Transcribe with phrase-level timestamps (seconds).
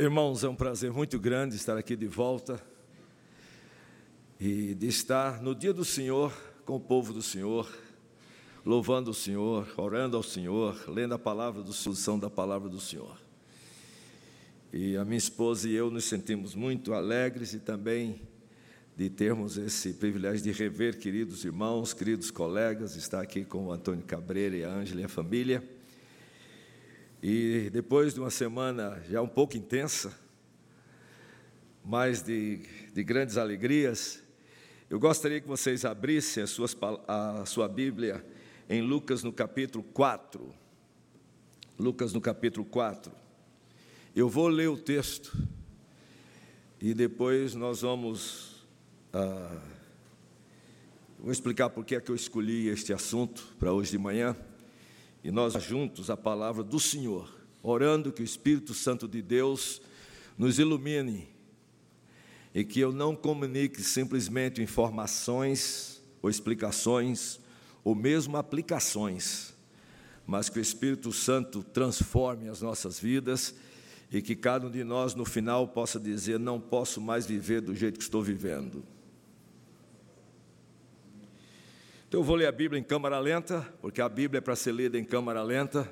[0.00, 2.58] Irmãos, é um prazer muito grande estar aqui de volta
[4.40, 6.32] e de estar no dia do Senhor
[6.64, 7.70] com o povo do Senhor,
[8.64, 13.14] louvando o Senhor, orando ao Senhor, lendo a palavra do solução da palavra do Senhor.
[14.72, 18.22] E a minha esposa e eu nos sentimos muito alegres e também
[18.96, 24.02] de termos esse privilégio de rever queridos irmãos, queridos colegas, estar aqui com o Antônio
[24.06, 25.62] Cabreira e a Ângela e a família.
[27.22, 30.18] E depois de uma semana já um pouco intensa,
[31.84, 32.60] mas de,
[32.94, 34.22] de grandes alegrias,
[34.88, 38.24] eu gostaria que vocês abrissem suas, a sua Bíblia
[38.68, 40.54] em Lucas no capítulo 4.
[41.78, 43.12] Lucas no capítulo 4.
[44.16, 45.36] Eu vou ler o texto
[46.80, 48.66] e depois nós vamos
[49.12, 49.60] ah,
[51.18, 54.34] vou explicar por que é que eu escolhi este assunto para hoje de manhã.
[55.22, 57.30] E nós juntos a palavra do Senhor,
[57.62, 59.82] orando que o Espírito Santo de Deus
[60.38, 61.28] nos ilumine
[62.54, 67.38] e que eu não comunique simplesmente informações ou explicações
[67.84, 69.54] ou mesmo aplicações,
[70.26, 73.54] mas que o Espírito Santo transforme as nossas vidas
[74.10, 77.74] e que cada um de nós no final possa dizer: não posso mais viver do
[77.74, 78.82] jeito que estou vivendo.
[82.10, 84.74] Então eu vou ler a Bíblia em câmara lenta, porque a Bíblia é para ser
[84.74, 85.88] lida em câmara lenta,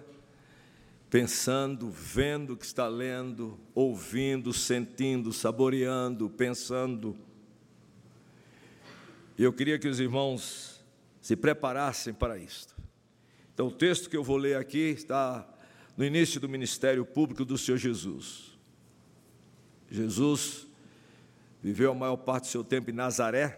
[1.08, 7.16] pensando, vendo o que está lendo, ouvindo, sentindo, saboreando, pensando.
[9.38, 10.84] E eu queria que os irmãos
[11.20, 12.74] se preparassem para isto.
[13.54, 15.48] Então o texto que eu vou ler aqui está
[15.96, 18.58] no início do ministério público do Senhor Jesus.
[19.88, 20.66] Jesus
[21.62, 23.56] viveu a maior parte do seu tempo em Nazaré,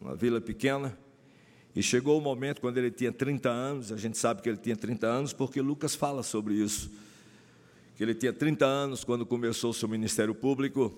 [0.00, 0.98] uma vila pequena,
[1.74, 4.76] e chegou o momento quando ele tinha 30 anos, a gente sabe que ele tinha
[4.76, 6.90] 30 anos porque Lucas fala sobre isso.
[7.96, 10.92] Que ele tinha 30 anos quando começou o seu ministério público,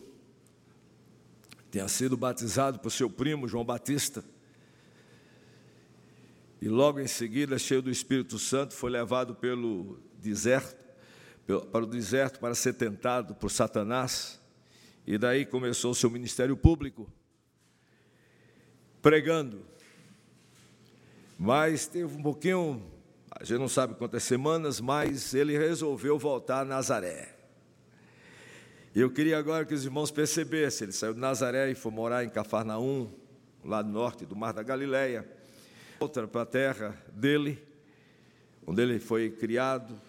[1.71, 4.25] tinha sido batizado por seu primo João Batista.
[6.61, 10.81] E logo em seguida, cheio do Espírito Santo, foi levado pelo deserto,
[11.71, 14.41] para o deserto para ser tentado por Satanás.
[15.07, 17.11] E daí começou o seu ministério público,
[19.03, 19.72] pregando
[21.45, 22.81] mas teve um pouquinho,
[23.29, 27.35] a gente não sabe quantas semanas, mas ele resolveu voltar a Nazaré.
[28.95, 32.23] E eu queria agora que os irmãos percebessem, ele saiu de Nazaré e foi morar
[32.23, 33.11] em Cafarnaum,
[33.65, 35.29] lá do norte do Mar da Galileia,
[35.99, 37.61] volta para a terra dele,
[38.65, 40.01] onde ele foi criado,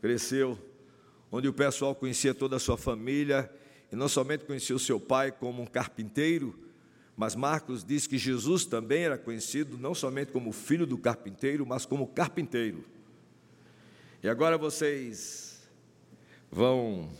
[0.00, 0.58] cresceu,
[1.30, 3.48] onde o pessoal conhecia toda a sua família,
[3.92, 6.58] e não somente conhecia o seu pai como um carpinteiro,
[7.20, 11.84] mas Marcos diz que Jesus também era conhecido não somente como filho do carpinteiro, mas
[11.84, 12.82] como carpinteiro.
[14.22, 15.68] E agora vocês
[16.50, 17.12] vão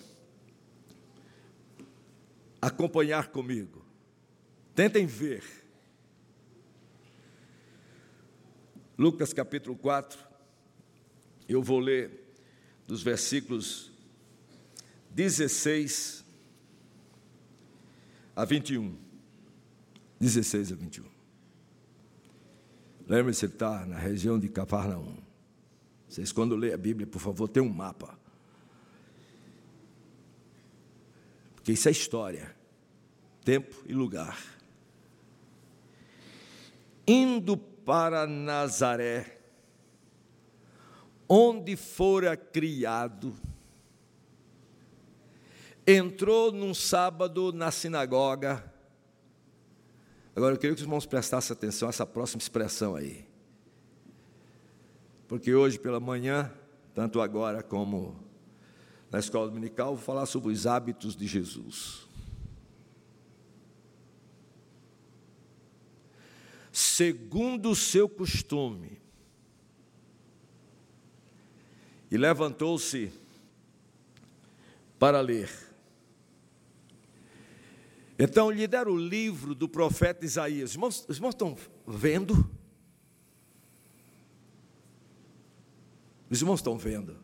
[2.63, 3.85] acompanhar comigo.
[4.75, 5.45] Tentem ver.
[8.97, 10.19] Lucas capítulo 4.
[11.47, 12.33] Eu vou ler
[12.87, 13.93] dos versículos
[15.11, 16.25] 16
[18.35, 19.10] a 21.
[20.21, 21.05] 16 a 21.
[23.09, 25.17] Lembre-se, ele está na região de Cafarnaum.
[26.07, 28.19] Vocês, quando lê a Bíblia, por favor, tem um mapa.
[31.57, 32.55] Porque isso é história,
[33.45, 34.39] tempo e lugar.
[37.07, 39.41] Indo para Nazaré,
[41.29, 43.35] onde fora criado,
[45.87, 48.70] entrou num sábado na sinagoga
[50.35, 53.27] Agora eu queria que os irmãos prestassem atenção a essa próxima expressão aí.
[55.29, 56.53] Porque hoje pela manhã,
[56.95, 58.17] tanto agora como
[59.11, 62.09] na escola dominical, vou falar sobre os hábitos de Jesus.
[66.73, 69.01] Segundo o seu costume,
[72.11, 73.13] e levantou-se
[74.99, 75.70] para ler.
[78.23, 80.69] Então lhe deram o livro do profeta Isaías.
[80.69, 81.57] Os irmãos, os irmãos estão
[81.87, 82.51] vendo?
[86.29, 87.17] Os irmãos estão vendo.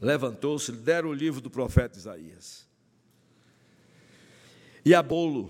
[0.00, 2.68] Levantou-se, lhe deram o livro do profeta Isaías.
[4.84, 5.48] E a bolo.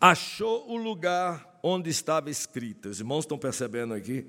[0.00, 2.88] Achou o lugar onde estava escrito.
[2.88, 4.28] Os irmãos estão percebendo aqui?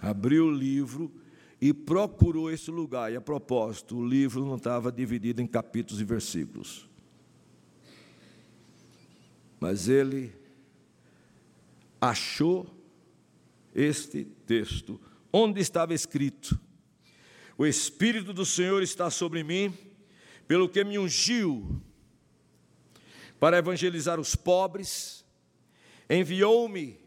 [0.00, 1.12] Abriu o livro
[1.60, 3.12] e procurou esse lugar.
[3.12, 6.88] E a propósito, o livro não estava dividido em capítulos e versículos.
[9.60, 10.32] Mas ele
[12.00, 12.66] achou
[13.74, 15.00] este texto,
[15.32, 16.58] onde estava escrito:
[17.56, 19.72] O Espírito do Senhor está sobre mim,
[20.46, 21.82] pelo que me ungiu
[23.38, 25.24] para evangelizar os pobres,
[26.10, 26.98] enviou-me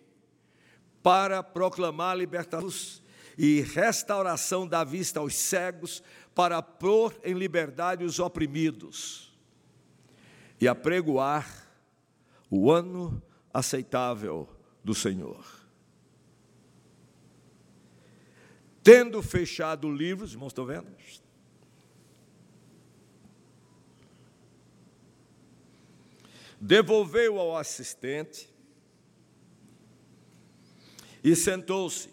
[1.01, 3.01] para proclamar libertação
[3.38, 6.03] e restauração da vista aos cegos,
[6.36, 9.31] para pôr em liberdade os oprimidos
[10.59, 11.68] e apregoar
[12.50, 13.21] o ano
[13.53, 14.48] aceitável
[14.83, 15.45] do Senhor.
[18.83, 20.88] Tendo fechado o livro, os irmãos estão vendo?
[26.59, 28.50] Devolveu ao assistente
[31.23, 32.09] e sentou-se.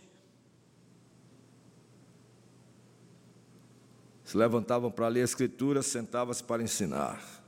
[4.24, 7.38] Se levantavam para ler a Escritura, sentavam-se para ensinar.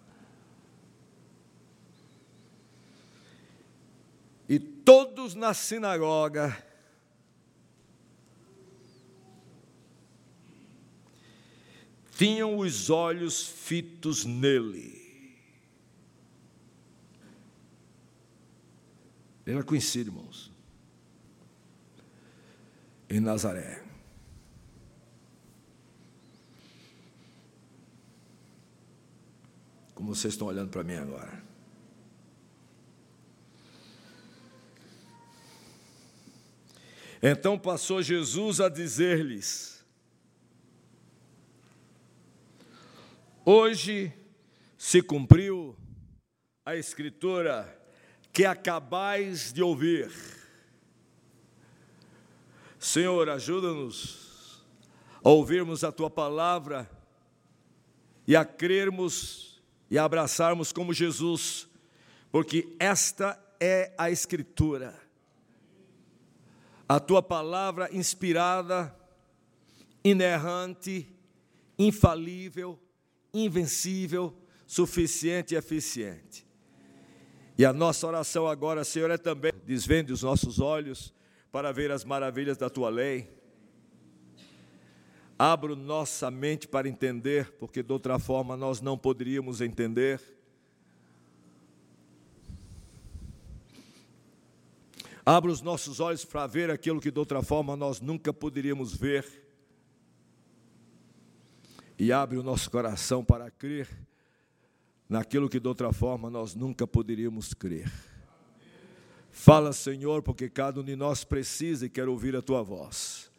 [4.48, 6.56] E todos na sinagoga
[12.16, 15.00] tinham os olhos fitos nele.
[19.46, 20.49] Ele era conhecido, irmãos,
[23.10, 23.90] em Nazaré.
[30.00, 31.44] como vocês estão olhando para mim agora.
[37.22, 39.84] Então passou Jesus a dizer-lhes:
[43.44, 44.10] Hoje
[44.78, 45.76] se cumpriu
[46.64, 47.78] a escritura
[48.32, 50.39] que acabais de ouvir.
[52.80, 54.64] Senhor, ajuda-nos
[55.22, 56.90] a ouvirmos a tua palavra
[58.26, 61.68] e a crermos e abraçarmos como Jesus,
[62.32, 64.98] porque esta é a Escritura.
[66.88, 68.96] A tua palavra inspirada,
[70.02, 71.06] inerrante,
[71.78, 72.80] infalível,
[73.32, 74.34] invencível,
[74.66, 76.46] suficiente e eficiente.
[77.58, 81.12] E a nossa oração agora, Senhor, é também desvende os nossos olhos
[81.50, 83.40] para ver as maravilhas da tua lei
[85.42, 90.20] Abra nossa mente para entender, porque de outra forma nós não poderíamos entender.
[95.24, 99.24] Abra os nossos olhos para ver aquilo que de outra forma nós nunca poderíamos ver.
[101.98, 103.88] E abre o nosso coração para crer
[105.08, 107.90] naquilo que de outra forma nós nunca poderíamos crer.
[109.30, 113.30] Fala, Senhor, porque cada um de nós precisa e quer ouvir a tua voz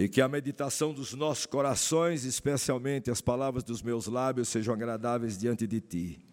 [0.00, 5.36] e que a meditação dos nossos corações, especialmente as palavras dos meus lábios, sejam agradáveis
[5.36, 6.24] diante de Ti,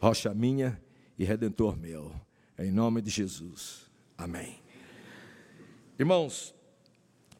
[0.00, 0.80] rocha minha
[1.18, 2.12] e redentor meu,
[2.56, 3.90] em nome de Jesus.
[4.16, 4.62] Amém.
[5.98, 6.54] Irmãos,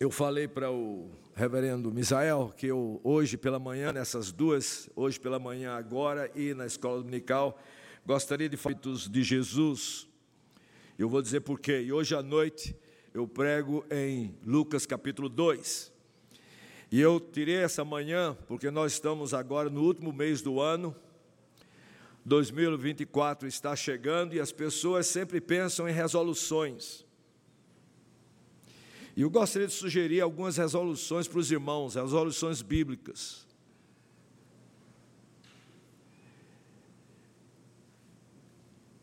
[0.01, 5.39] eu falei para o reverendo Misael que eu hoje pela manhã, nessas duas, hoje pela
[5.39, 7.57] manhã agora e na escola dominical,
[8.05, 10.09] gostaria de falar de Jesus.
[11.03, 11.81] Eu vou dizer por quê.
[11.81, 12.77] E hoje à noite
[13.13, 15.93] eu prego em Lucas capítulo 2.
[16.93, 20.95] E eu tirei essa manhã, porque nós estamos agora no último mês do ano,
[22.25, 27.05] 2024 está chegando e as pessoas sempre pensam em resoluções.
[29.17, 33.45] E eu gostaria de sugerir algumas resoluções para os irmãos, resoluções bíblicas.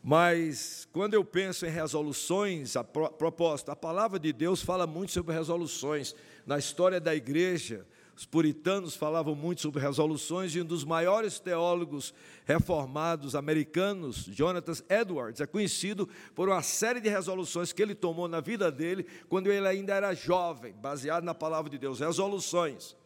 [0.02, 5.34] Mas quando eu penso em resoluções, a propósito, a palavra de Deus fala muito sobre
[5.34, 6.14] resoluções.
[6.46, 12.14] Na história da igreja, os puritanos falavam muito sobre resoluções e um dos maiores teólogos
[12.46, 18.40] reformados americanos, Jonathan Edwards, é conhecido por uma série de resoluções que ele tomou na
[18.40, 22.96] vida dele quando ele ainda era jovem, baseado na palavra de Deus, resoluções.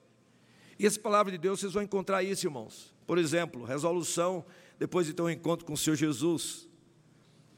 [0.78, 2.94] E essa palavra de Deus vocês vão encontrar isso, irmãos.
[3.04, 4.44] Por exemplo, resolução
[4.78, 6.68] depois de ter um encontro com o Senhor Jesus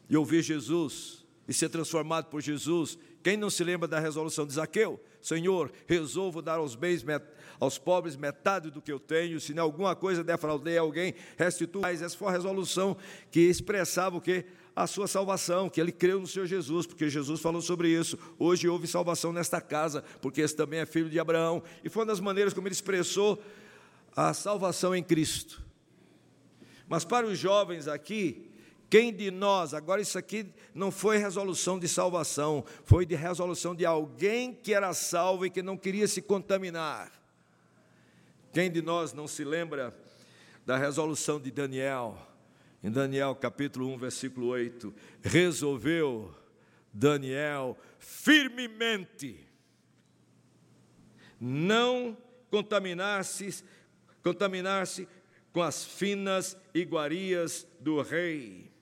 [0.09, 2.99] e ouvir Jesus e ser transformado por Jesus.
[3.23, 5.01] Quem não se lembra da resolução de Zaqueu?
[5.21, 7.05] Senhor, resolvo dar aos bens,
[7.59, 11.83] aos pobres metade do que eu tenho, se em alguma coisa defraudei alguém, restituo.
[11.83, 12.97] Mas essa foi a resolução
[13.31, 14.45] que expressava o que?
[14.75, 18.19] A sua salvação, que ele creu no Senhor Jesus, porque Jesus falou sobre isso.
[18.39, 21.63] Hoje houve salvação nesta casa, porque esse também é filho de Abraão.
[21.83, 23.43] E foi uma das maneiras como ele expressou
[24.15, 25.63] a salvação em Cristo.
[26.89, 28.46] Mas para os jovens aqui,
[28.89, 33.85] quem de nós, agora isso aqui não foi resolução de salvação, foi de resolução de
[33.85, 37.11] alguém que era salvo e que não queria se contaminar.
[38.53, 39.97] Quem de nós não se lembra
[40.65, 42.17] da resolução de Daniel?
[42.83, 46.33] Em Daniel capítulo 1, versículo 8, resolveu
[46.93, 49.45] Daniel, firmemente,
[51.41, 52.17] não
[52.51, 53.65] contaminar-se
[54.23, 55.07] contaminar-se
[55.53, 58.76] com as finas iguarias do rei.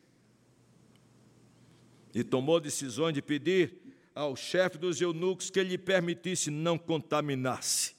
[2.14, 3.76] E tomou decisões de pedir
[4.14, 7.94] ao chefe dos eunucos que lhe permitisse não contaminar-se.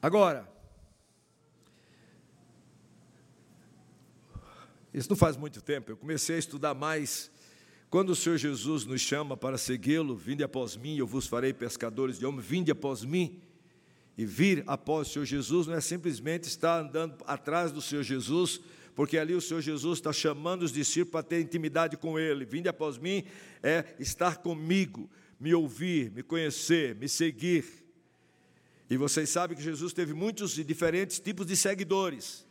[0.00, 0.50] Agora,
[4.92, 7.30] isso não faz muito tempo, eu comecei a estudar mais
[7.92, 12.18] quando o Senhor Jesus nos chama para segui-lo, vinde após mim, eu vos farei pescadores
[12.18, 13.38] de homens, vinde após mim.
[14.16, 18.62] E vir após o Senhor Jesus não é simplesmente estar andando atrás do Senhor Jesus,
[18.94, 22.44] porque ali o Senhor Jesus está chamando os discípulos para ter intimidade com Ele.
[22.44, 23.24] Vinde após mim
[23.62, 27.64] é estar comigo, me ouvir, me conhecer, me seguir.
[28.90, 32.46] E vocês sabem que Jesus teve muitos e diferentes tipos de seguidores.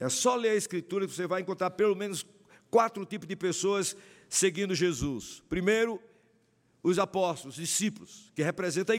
[0.00, 2.24] É só ler a Escritura que você vai encontrar pelo menos
[2.70, 3.96] quatro tipos de pessoas
[4.28, 5.42] seguindo Jesus.
[5.48, 6.00] Primeiro,
[6.82, 8.96] os apóstolos, os discípulos, que representam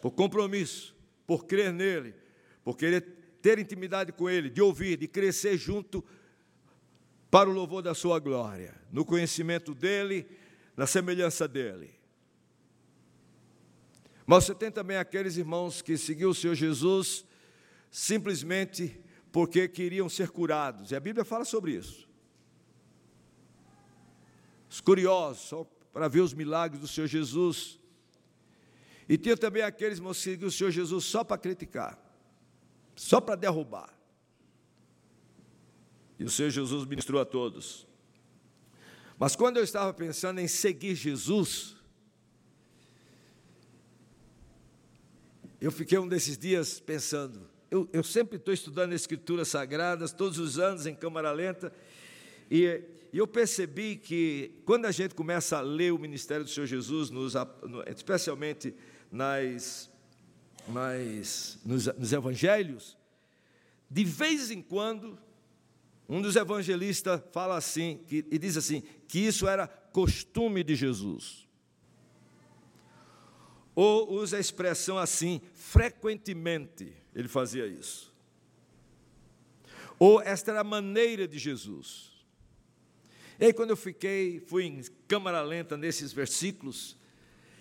[0.00, 0.94] por compromisso,
[1.26, 2.14] por crer nele,
[2.64, 6.04] por querer ter intimidade com ele, de ouvir, de crescer junto
[7.30, 10.26] para o louvor da sua glória, no conhecimento dele,
[10.76, 11.90] na semelhança dele.
[14.26, 17.24] Mas você tem também aqueles irmãos que seguiu o Senhor Jesus
[17.90, 19.00] simplesmente
[19.32, 22.10] porque queriam ser curados, e a Bíblia fala sobre isso
[24.70, 27.78] os curiosos, só para ver os milagres do Senhor Jesus.
[29.08, 31.98] E tinha também aqueles que seguiam o Senhor Jesus só para criticar,
[33.00, 33.88] só para derrubar.
[36.18, 37.86] E o Senhor Jesus ministrou a todos.
[39.18, 41.74] Mas quando eu estava pensando em seguir Jesus,
[45.58, 50.58] eu fiquei um desses dias pensando, eu, eu sempre estou estudando Escrituras Sagradas, todos os
[50.58, 51.72] anos em câmara lenta,
[52.50, 56.66] e e eu percebi que quando a gente começa a ler o ministério do Senhor
[56.66, 57.34] Jesus, nos,
[57.88, 58.72] especialmente
[59.10, 59.89] nas,
[60.68, 62.96] nas, nos, nos evangelhos,
[63.90, 65.18] de vez em quando,
[66.08, 71.48] um dos evangelistas fala assim, que, e diz assim, que isso era costume de Jesus.
[73.74, 78.12] Ou usa a expressão assim, frequentemente ele fazia isso.
[79.98, 82.10] Ou esta era a maneira de Jesus.
[83.38, 86.96] E aí, quando eu fiquei, fui em câmara lenta nesses versículos,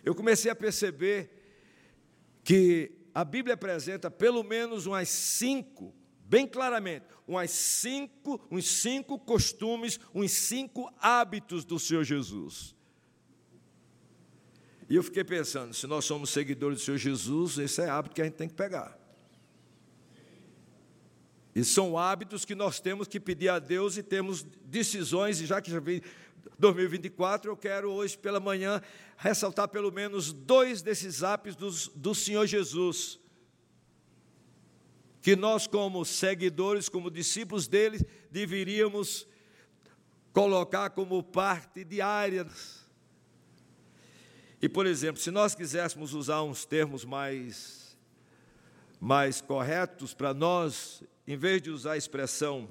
[0.04, 1.39] eu comecei a perceber
[2.44, 5.94] que a Bíblia apresenta pelo menos umas cinco,
[6.26, 12.76] bem claramente, umas cinco, uns cinco costumes, uns cinco hábitos do Senhor Jesus.
[14.90, 18.22] E eu fiquei pensando, se nós somos seguidores do Senhor Jesus, esse é hábito que
[18.22, 18.98] a gente tem que pegar.
[21.54, 25.62] E são hábitos que nós temos que pedir a Deus e temos decisões, e já
[25.62, 26.02] que já vem
[26.58, 28.82] 2024, eu quero hoje pela manhã
[29.18, 33.20] ressaltar pelo menos dois desses hábitos do, do Senhor Jesus.
[35.22, 38.00] Que nós, como seguidores, como discípulos dele,
[38.32, 39.28] deveríamos
[40.32, 42.48] colocar como parte diária.
[44.62, 47.98] E, por exemplo, se nós quiséssemos usar uns termos mais,
[49.00, 52.70] mais corretos para nós, em vez de usar a expressão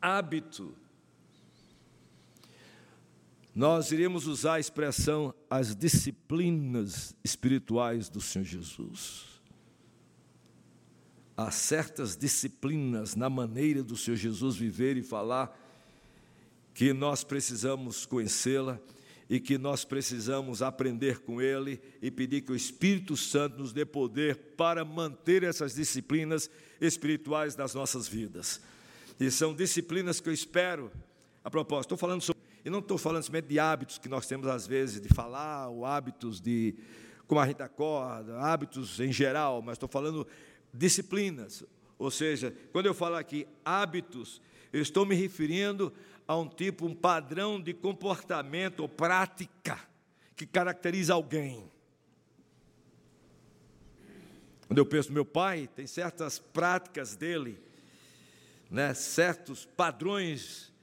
[0.00, 0.76] hábito,
[3.54, 9.34] nós iríamos usar a expressão as disciplinas espirituais do Senhor Jesus.
[11.36, 15.56] Há certas disciplinas na maneira do Senhor Jesus viver e falar
[16.74, 18.80] que nós precisamos conhecê-la
[19.30, 23.84] e que nós precisamos aprender com Ele e pedir que o Espírito Santo nos dê
[23.84, 28.60] poder para manter essas disciplinas espirituais nas nossas vidas.
[29.18, 30.90] E são disciplinas que eu espero,
[31.42, 34.46] a propósito, estou falando sobre, e não estou falando somente de hábitos que nós temos
[34.46, 36.74] às vezes de falar, ou hábitos de,
[37.26, 40.26] como a gente acorda, hábitos em geral, mas estou falando
[40.72, 41.62] disciplinas.
[41.98, 44.40] Ou seja, quando eu falo aqui hábitos,
[44.72, 45.92] eu estou me referindo
[46.26, 49.78] a um tipo, um padrão de comportamento ou prática
[50.34, 51.70] que caracteriza alguém.
[54.66, 57.60] Quando eu penso no meu pai, tem certas práticas dele,
[58.70, 60.73] né, certos padrões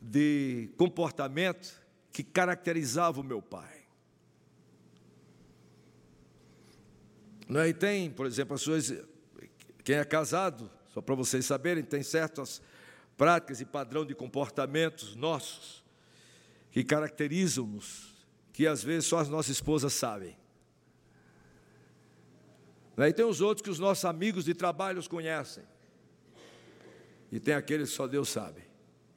[0.00, 1.80] de comportamento
[2.12, 3.80] que caracterizavam o meu pai.
[7.48, 7.68] Não é?
[7.68, 8.92] E tem, por exemplo, as suas.
[9.84, 12.62] Quem é casado, só para vocês saberem, tem certas
[13.16, 15.84] práticas e padrão de comportamentos nossos
[16.70, 18.14] que caracterizam-nos,
[18.52, 20.38] que às vezes só as nossas esposas sabem.
[22.96, 25.64] E tem os outros que os nossos amigos de trabalho os conhecem.
[27.32, 28.69] E tem aqueles que só Deus sabe.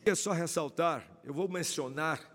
[0.04, 2.30] Queria só ressaltar, eu vou mencionar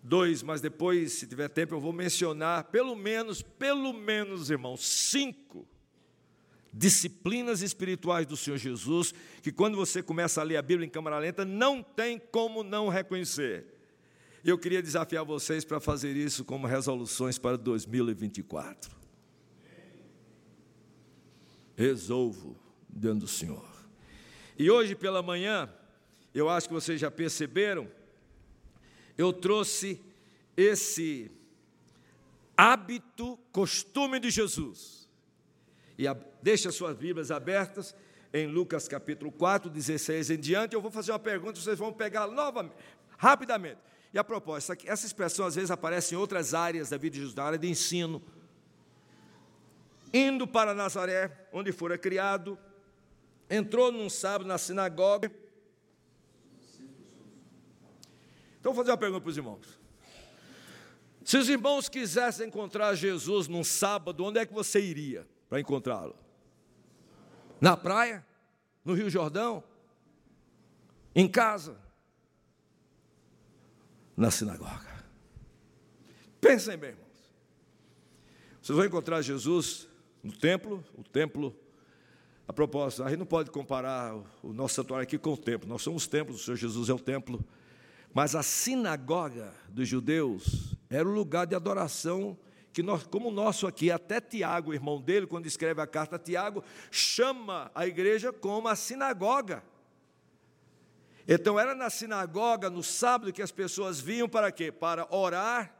[0.00, 5.66] dois, mas depois, se tiver tempo, eu vou mencionar pelo menos, pelo menos, irmãos, cinco
[6.72, 11.18] disciplinas espirituais do Senhor Jesus, que quando você começa a ler a Bíblia em câmara
[11.18, 13.66] lenta, não tem como não reconhecer.
[14.44, 18.94] Eu queria desafiar vocês para fazer isso como resoluções para 2024.
[21.76, 22.56] Resolvo
[22.88, 23.66] diante do Senhor.
[24.56, 25.72] E hoje pela manhã,
[26.34, 27.88] eu acho que vocês já perceberam,
[29.16, 30.00] eu trouxe
[30.56, 31.30] esse
[32.56, 35.08] hábito, costume de Jesus.
[35.96, 37.94] E a, deixa suas Bíblias abertas
[38.32, 40.74] em Lucas capítulo 4, 16 em diante.
[40.74, 42.74] Eu vou fazer uma pergunta, vocês vão pegar novamente,
[43.16, 43.78] rapidamente.
[44.12, 47.34] E a propósito, essa expressão às vezes aparece em outras áreas da vida de Jesus,
[47.34, 48.22] na área de ensino.
[50.12, 52.58] Indo para Nazaré, onde fora criado,
[53.50, 55.30] entrou num sábado na sinagoga.
[58.64, 59.78] Então vou fazer uma pergunta para os irmãos.
[61.22, 66.16] Se os irmãos quisessem encontrar Jesus num sábado, onde é que você iria para encontrá-lo?
[67.60, 68.24] Na praia?
[68.82, 69.62] No Rio Jordão?
[71.14, 71.84] Em casa?
[74.16, 75.04] na sinagoga.
[76.40, 77.04] Pensem bem, irmãos.
[78.60, 79.88] Vocês vão encontrar Jesus
[80.22, 81.54] no templo, o templo.
[82.46, 85.68] A propósito, a gente não pode comparar o nosso santuário aqui com o templo.
[85.68, 87.42] Nós somos templos, o Senhor Jesus é o templo.
[88.14, 92.38] Mas a sinagoga dos judeus era o lugar de adoração
[92.72, 96.18] que nós, como o nosso aqui, até Tiago, irmão dele, quando escreve a carta a
[96.18, 99.62] Tiago, chama a igreja como a sinagoga.
[101.26, 104.70] Então era na sinagoga, no sábado, que as pessoas vinham para quê?
[104.70, 105.74] Para orar,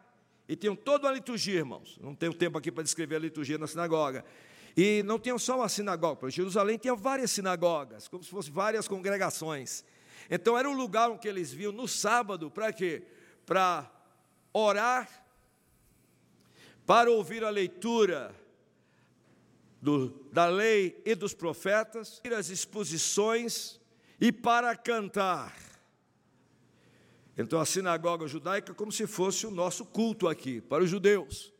[0.48, 1.98] e tinham toda uma liturgia, irmãos.
[2.00, 4.24] Não tenho tempo aqui para descrever a liturgia na sinagoga.
[4.76, 9.84] E não tinham só uma sinagoga, Jerusalém tinha várias sinagogas, como se fossem várias congregações.
[10.30, 13.02] Então era um lugar onde eles vinham no sábado, para quê?
[13.44, 13.90] Para
[14.52, 15.08] orar,
[16.86, 18.34] para ouvir a leitura
[19.80, 23.80] do, da lei e dos profetas, as exposições
[24.20, 25.54] e para cantar.
[27.36, 31.52] Então a sinagoga judaica é como se fosse o nosso culto aqui, para os judeus.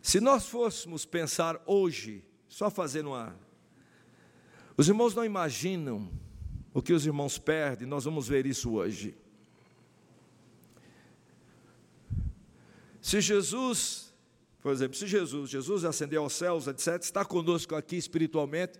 [0.00, 3.36] Se nós fôssemos pensar hoje, só fazendo uma.
[4.76, 6.10] Os irmãos não imaginam
[6.74, 9.16] o que os irmãos perdem, nós vamos ver isso hoje.
[13.00, 14.12] Se Jesus,
[14.60, 18.78] por exemplo, se Jesus, Jesus ascendeu aos céus, etc., está conosco aqui espiritualmente,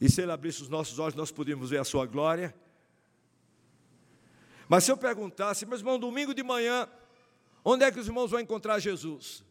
[0.00, 2.54] e se Ele abrisse os nossos olhos, nós podíamos ver a Sua glória.
[4.68, 6.88] Mas se eu perguntasse, meu irmão, domingo de manhã,
[7.64, 9.44] onde é que os irmãos vão encontrar Jesus?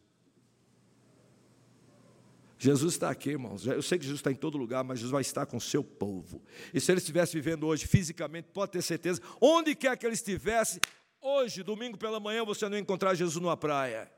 [2.58, 3.66] Jesus está aqui, irmãos.
[3.66, 5.82] Eu sei que Jesus está em todo lugar, mas Jesus vai estar com o seu
[5.82, 6.42] povo.
[6.72, 10.80] E se ele estivesse vivendo hoje fisicamente, pode ter certeza, onde quer que ele estivesse,
[11.20, 14.10] hoje, domingo pela manhã, você não encontrar Jesus numa praia,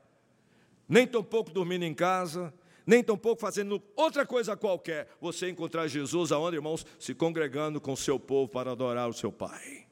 [0.87, 2.53] nem tampouco dormindo em casa,
[2.85, 6.85] nem tampouco fazendo outra coisa qualquer, você encontrar Jesus aonde, irmãos?
[6.97, 9.87] Se congregando com o seu povo para adorar o seu Pai.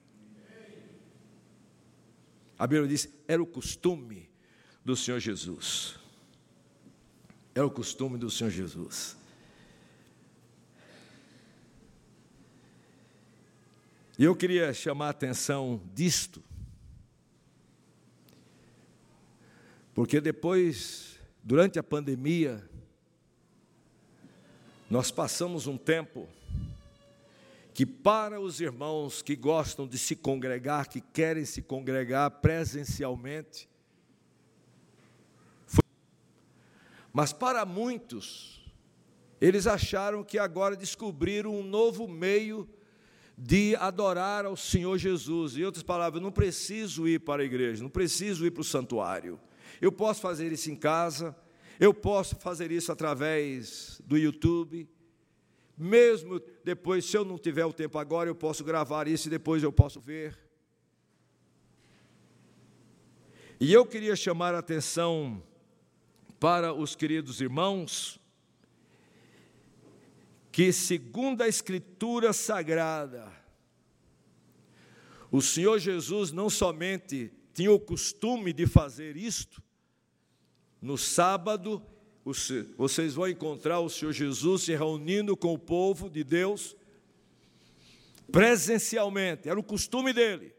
[2.57, 4.29] A Bíblia diz: era o costume
[4.83, 5.99] do Senhor Jesus.
[7.55, 9.17] Era o costume do Senhor Jesus.
[14.19, 16.43] E eu queria chamar a atenção disto,
[19.93, 22.69] porque depois, durante a pandemia,
[24.89, 26.27] nós passamos um tempo
[27.73, 33.67] que, para os irmãos que gostam de se congregar, que querem se congregar presencialmente,
[35.65, 35.83] foi...
[37.15, 38.61] mas para muitos,
[39.39, 42.67] eles acharam que agora descobriram um novo meio
[43.37, 45.55] de adorar ao Senhor Jesus.
[45.55, 49.39] Em outras palavras, não preciso ir para a igreja, não preciso ir para o santuário.
[49.79, 51.33] Eu posso fazer isso em casa,
[51.79, 54.85] eu posso fazer isso através do YouTube.
[55.77, 59.63] Mesmo depois, se eu não tiver o tempo agora, eu posso gravar isso e depois
[59.63, 60.37] eu posso ver.
[63.57, 65.41] E eu queria chamar a atenção
[66.39, 68.19] para os queridos irmãos
[70.51, 73.31] que, segundo a Escritura Sagrada,
[75.29, 79.61] o Senhor Jesus não somente tinha o costume de fazer isto,
[80.81, 81.83] no sábado,
[82.77, 86.75] vocês vão encontrar o Senhor Jesus se reunindo com o povo de Deus
[88.31, 90.54] presencialmente, era o costume dele.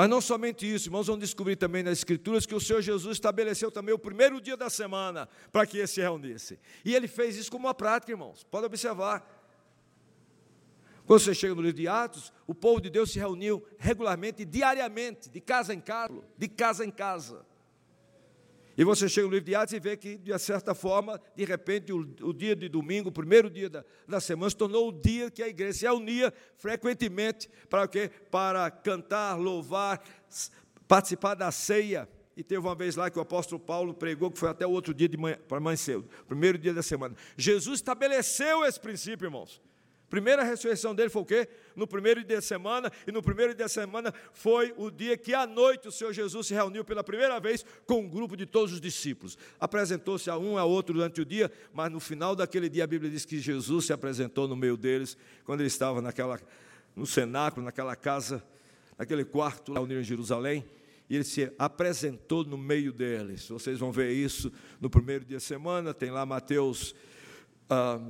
[0.00, 3.70] Mas não somente isso, irmãos, vão descobrir também nas Escrituras que o Senhor Jesus estabeleceu
[3.70, 6.58] também o primeiro dia da semana para que eles se reunissem.
[6.82, 9.22] E ele fez isso como uma prática, irmãos, pode observar.
[11.04, 15.28] Quando você chega no livro de Atos, o povo de Deus se reuniu regularmente, diariamente,
[15.28, 17.44] de casa em casa, de casa em casa.
[18.80, 21.92] E você chega no livro de Atos e vê que, de certa forma, de repente,
[21.92, 25.30] o, o dia de domingo, o primeiro dia da, da, semana, se tornou o dia
[25.30, 28.10] que a igreja se reunia frequentemente para o quê?
[28.30, 30.02] Para cantar, louvar,
[30.88, 32.08] participar da ceia.
[32.34, 34.94] E teve uma vez lá que o apóstolo Paulo pregou, que foi até o outro
[34.94, 37.14] dia de manhã, para manhã cedo, primeiro dia da semana.
[37.36, 39.60] Jesus estabeleceu esse princípio, irmãos.
[40.10, 41.48] Primeira ressurreição dele foi o quê?
[41.76, 45.32] No primeiro dia da semana, e no primeiro dia da semana foi o dia que
[45.32, 48.72] à noite o Senhor Jesus se reuniu pela primeira vez com um grupo de todos
[48.72, 49.38] os discípulos.
[49.60, 53.08] Apresentou-se a um a outro durante o dia, mas no final daquele dia a Bíblia
[53.08, 56.40] diz que Jesus se apresentou no meio deles, quando ele estava naquela,
[56.96, 58.42] no cenáculo, naquela casa,
[58.98, 60.64] naquele quarto lá em Jerusalém,
[61.08, 63.48] e ele se apresentou no meio deles.
[63.48, 66.96] Vocês vão ver isso no primeiro dia da semana, tem lá Mateus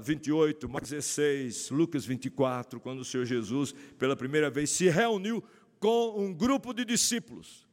[0.03, 5.45] 28, Marcos 16, Lucas 24, quando o Senhor Jesus, pela primeira vez, se reuniu
[5.79, 7.69] com um grupo de discípulos.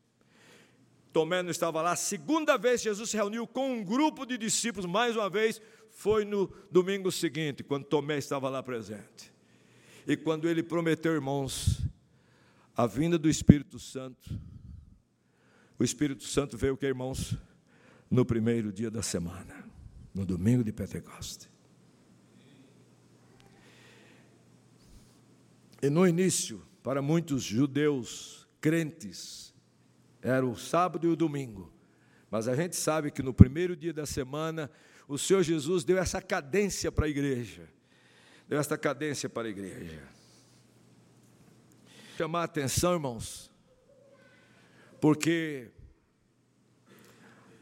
[1.13, 1.95] Tomé não estava lá.
[1.95, 6.51] Segunda vez Jesus se reuniu com um grupo de discípulos, mais uma vez, foi no
[6.69, 9.33] domingo seguinte, quando Tomé estava lá presente.
[10.05, 11.81] E quando ele prometeu, irmãos,
[12.75, 14.39] a vinda do Espírito Santo,
[15.79, 17.35] o Espírito Santo veio, que irmãos?
[18.09, 19.65] No primeiro dia da semana,
[20.13, 21.56] no domingo de Pentecostes.
[25.81, 29.53] E no início, para muitos judeus crentes,
[30.21, 31.71] era o sábado e o domingo.
[32.29, 34.71] Mas a gente sabe que no primeiro dia da semana,
[35.07, 37.69] o Senhor Jesus deu essa cadência para a igreja.
[38.47, 40.01] Deu essa cadência para a igreja.
[42.17, 43.51] Chamar a atenção, irmãos,
[44.99, 45.69] porque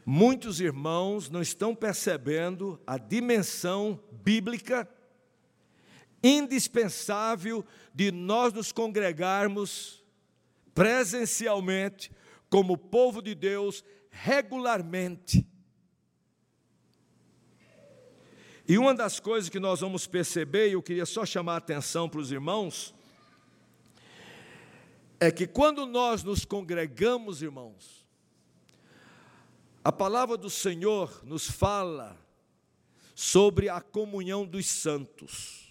[0.04, 4.88] muitos irmãos não estão percebendo a dimensão bíblica
[6.22, 10.04] indispensável de nós nos congregarmos
[10.74, 12.10] presencialmente,
[12.50, 15.46] como povo de Deus, regularmente.
[18.68, 22.08] E uma das coisas que nós vamos perceber, e eu queria só chamar a atenção
[22.08, 22.94] para os irmãos,
[25.20, 28.04] é que quando nós nos congregamos, irmãos,
[29.82, 32.18] a palavra do Senhor nos fala
[33.14, 35.65] sobre a comunhão dos santos.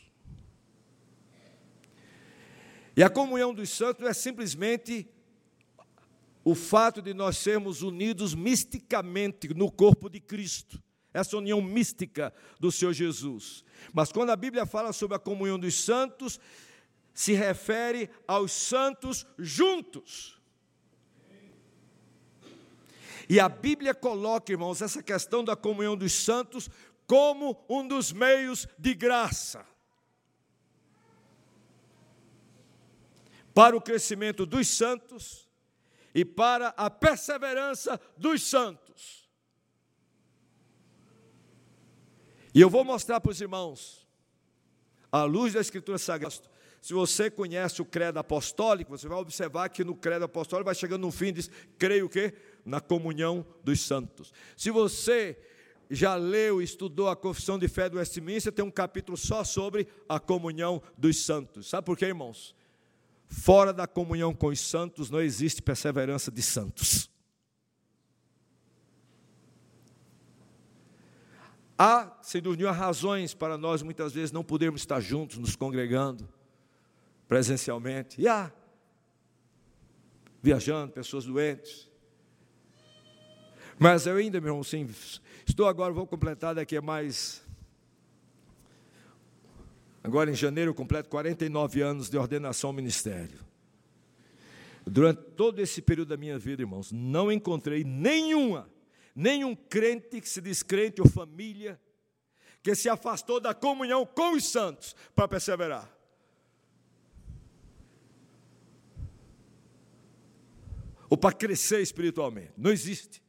[2.96, 5.08] E a comunhão dos santos é simplesmente
[6.44, 10.82] o fato de nós sermos unidos misticamente no corpo de Cristo,
[11.14, 13.66] essa união mística do Senhor Jesus.
[13.92, 16.40] Mas quando a Bíblia fala sobre a comunhão dos santos,
[17.14, 20.40] se refere aos santos juntos.
[23.28, 26.70] E a Bíblia coloca, irmãos, essa questão da comunhão dos santos
[27.08, 29.66] como um dos meios de graça.
[33.56, 35.48] Para o crescimento dos santos
[36.14, 39.30] e para a perseverança dos santos.
[42.54, 44.06] E eu vou mostrar para os irmãos,
[45.10, 46.36] à luz da Escritura Sagrada,
[46.82, 51.02] se você conhece o credo apostólico, você vai observar que no credo apostólico vai chegando
[51.02, 52.34] no fim e diz, creio que
[52.66, 54.34] na comunhão dos santos.
[54.56, 55.42] Se você
[55.90, 59.88] já leu e estudou a confissão de fé do Westminster, tem um capítulo só sobre
[60.10, 61.68] a comunhão dos santos.
[61.70, 62.54] Sabe por quê, irmãos?
[63.36, 67.12] Fora da comunhão com os santos não existe perseverança de santos.
[71.78, 76.28] Há, sem dúvida, razões para nós muitas vezes não podermos estar juntos, nos congregando
[77.28, 78.20] presencialmente.
[78.22, 78.52] E há
[80.42, 81.92] viajando, pessoas doentes.
[83.78, 84.90] Mas eu ainda, meu irmão, sim,
[85.46, 87.45] estou agora, vou completar daqui a mais
[90.06, 93.40] Agora, em janeiro, eu completo 49 anos de ordenação ao ministério.
[94.86, 98.70] Durante todo esse período da minha vida, irmãos, não encontrei nenhuma,
[99.16, 101.82] nenhum crente que se descrente ou família
[102.62, 105.92] que se afastou da comunhão com os santos para perseverar.
[111.10, 112.54] Ou para crescer espiritualmente.
[112.56, 113.25] Não existe.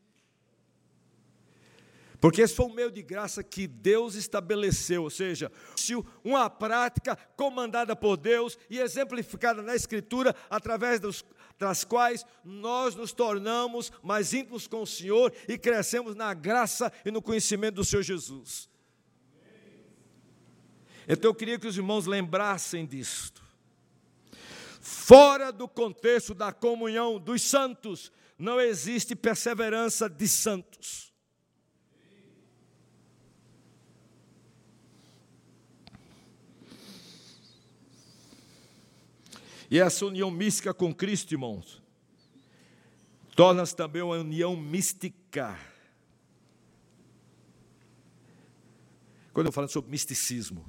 [2.20, 5.50] Porque esse foi um meio de graça que Deus estabeleceu, ou seja,
[6.24, 11.24] uma prática comandada por Deus e exemplificada na Escritura, através dos,
[11.59, 17.11] das quais nós nos tornamos mais íntimos com o Senhor e crescemos na graça e
[17.11, 18.68] no conhecimento do Senhor Jesus.
[21.09, 23.44] Então eu queria que os irmãos lembrassem disto.
[24.81, 31.06] Fora do contexto da comunhão dos santos, não existe perseverança de santos.
[39.70, 41.83] E essa união mística com Cristo, irmãos,
[43.35, 45.59] torna-se também uma união mística.
[49.33, 50.64] Quando eu falo sobre misticismo,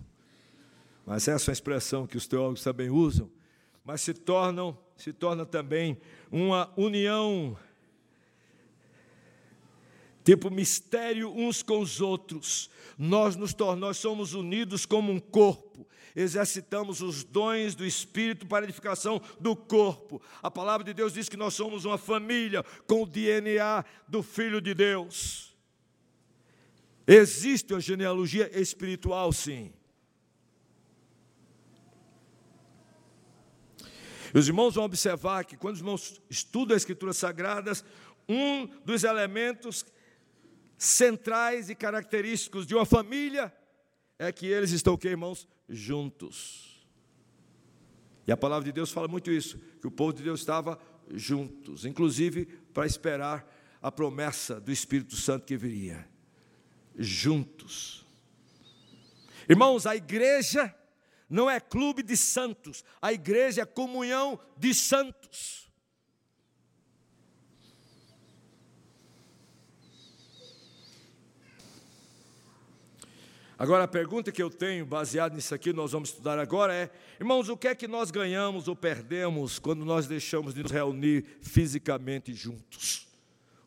[1.05, 3.31] mas essa é uma expressão que os teólogos também usam,
[3.85, 5.97] mas se tornam, se torna também
[6.29, 7.57] uma união
[10.27, 12.69] tipo mistério uns com os outros.
[12.97, 15.87] Nós nos tornamos, nós somos unidos como um corpo.
[16.19, 20.19] Exercitamos os dons do Espírito para edificação do corpo.
[20.41, 24.59] A palavra de Deus diz que nós somos uma família com o DNA do Filho
[24.59, 25.55] de Deus.
[27.05, 29.71] Existe uma genealogia espiritual, sim.
[34.33, 37.85] Os irmãos vão observar que quando os irmãos estudam as Escrituras Sagradas,
[38.27, 39.85] um dos elementos
[40.79, 43.53] centrais e característicos de uma família
[44.19, 45.47] é que eles estão, o que, irmãos?
[45.69, 46.85] Juntos.
[48.25, 50.79] E a palavra de Deus fala muito isso, que o povo de Deus estava
[51.11, 53.47] juntos, inclusive para esperar
[53.81, 56.07] a promessa do Espírito Santo que viria.
[56.97, 58.05] Juntos.
[59.47, 60.75] Irmãos, a igreja
[61.29, 65.66] não é clube de santos, a igreja é comunhão de santos.
[73.59, 77.49] Agora, a pergunta que eu tenho, baseado nisso aqui, nós vamos estudar agora é: irmãos,
[77.49, 82.33] o que é que nós ganhamos ou perdemos quando nós deixamos de nos reunir fisicamente
[82.33, 83.07] juntos?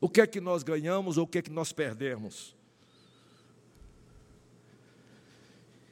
[0.00, 2.55] O que é que nós ganhamos ou o que é que nós perdemos?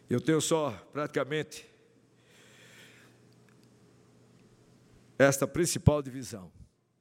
[0.09, 1.67] Eu tenho só praticamente
[5.19, 6.53] esta principal divisão.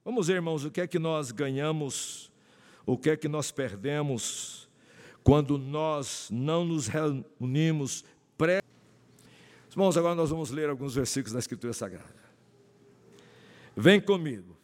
[0.04, 2.32] Vamos ver, irmãos, o que é que nós ganhamos,
[2.86, 4.67] o que é que nós perdemos
[5.28, 8.06] quando nós não nos reunimos
[8.38, 8.64] pré.
[9.70, 12.16] Irmãos, agora nós vamos ler alguns versículos da Escritura Sagrada.
[13.76, 14.58] Vem comigo.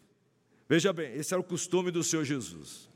[0.69, 2.89] Veja bem, esse era o costume do Senhor Jesus.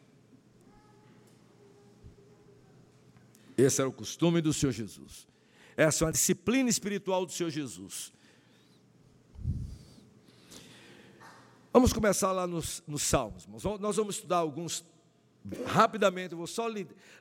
[3.57, 5.27] Esse era o costume do Senhor Jesus.
[5.75, 8.13] Essa é uma disciplina espiritual do Senhor Jesus.
[11.73, 13.45] Vamos começar lá nos, nos Salmos.
[13.45, 14.85] Nós vamos estudar alguns
[15.65, 16.67] rapidamente, eu vou só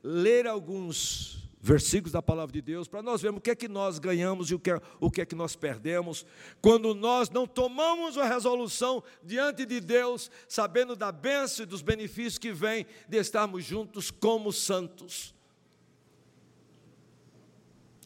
[0.03, 3.99] ler alguns versículos da palavra de Deus para nós vermos o que é que nós
[3.99, 6.25] ganhamos e o que é, o que é que nós perdemos
[6.62, 12.39] quando nós não tomamos uma resolução diante de Deus, sabendo da bênção e dos benefícios
[12.39, 15.35] que vem de estarmos juntos como santos.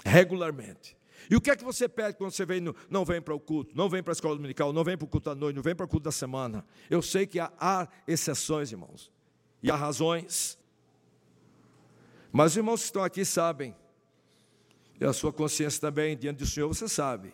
[0.04, 0.96] Regularmente.
[1.30, 3.76] E o que é que você pede quando você vem não vem para o culto,
[3.76, 5.76] não vem para a escola dominical, não vem para o culto da noite, não vem
[5.76, 6.64] para o culto da semana?
[6.88, 9.12] Eu sei que há, há exceções, irmãos
[9.62, 10.59] e há razões.
[12.33, 13.75] Mas os irmãos que estão aqui sabem,
[15.01, 17.33] e a sua consciência também, diante do Senhor, você sabe.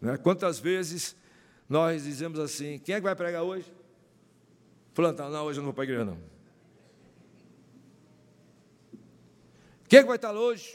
[0.00, 0.16] Né?
[0.16, 1.16] Quantas vezes
[1.68, 3.72] nós dizemos assim: quem é que vai pregar hoje?
[4.94, 6.18] Fulano, tá, não, hoje eu não vou para a igreja, não.
[9.88, 10.74] Quem é que vai estar lá hoje?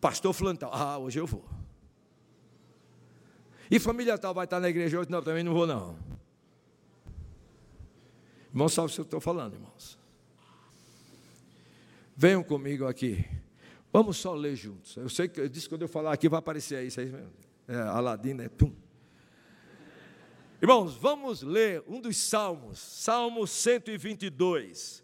[0.00, 1.44] Pastor Fulano, ah, hoje eu vou.
[3.70, 5.10] E família tal vai estar na igreja hoje?
[5.10, 5.96] Não, também não vou, não.
[8.52, 9.98] Irmãos, sabe o que eu estou falando, irmãos?
[12.14, 13.24] Venham comigo aqui.
[13.90, 14.94] Vamos só ler juntos.
[14.94, 17.06] Eu sei que eu disse que quando eu falar aqui vai aparecer aí, isso aí
[17.06, 17.32] mesmo.
[17.66, 18.50] É, Aladim, né?
[18.50, 18.70] Pum.
[20.60, 25.02] Irmãos, vamos ler um dos salmos, Salmo 122.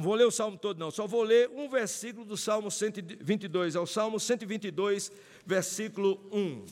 [0.00, 3.80] Vou ler o salmo todo, não, só vou ler um versículo do Salmo 122, é
[3.80, 5.12] o Salmo 122,
[5.46, 6.66] versículo 1.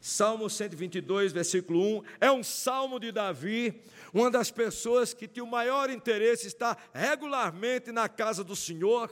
[0.00, 3.80] Salmo 122, versículo 1, é um salmo de Davi,
[4.12, 9.10] uma das pessoas que tem o maior interesse está regularmente na casa do Senhor.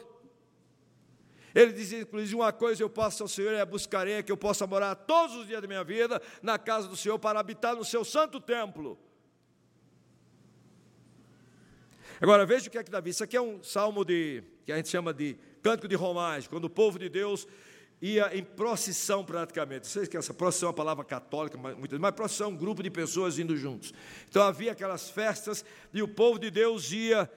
[1.54, 4.94] Ele diz, inclusive, uma coisa eu posso ao Senhor, é buscarei que eu possa morar
[4.94, 8.40] todos os dias da minha vida na casa do Senhor para habitar no seu santo
[8.40, 8.98] templo.
[12.20, 14.76] Agora veja o que é que Davi, isso aqui é um salmo de, que a
[14.76, 17.46] gente chama de cântico de romagem, quando o povo de Deus
[18.00, 19.86] ia em procissão praticamente.
[19.86, 22.90] Vocês que essa procissão é uma palavra católica, mas, mas procissão é um grupo de
[22.90, 23.92] pessoas indo juntos.
[24.28, 27.30] Então havia aquelas festas e o povo de Deus ia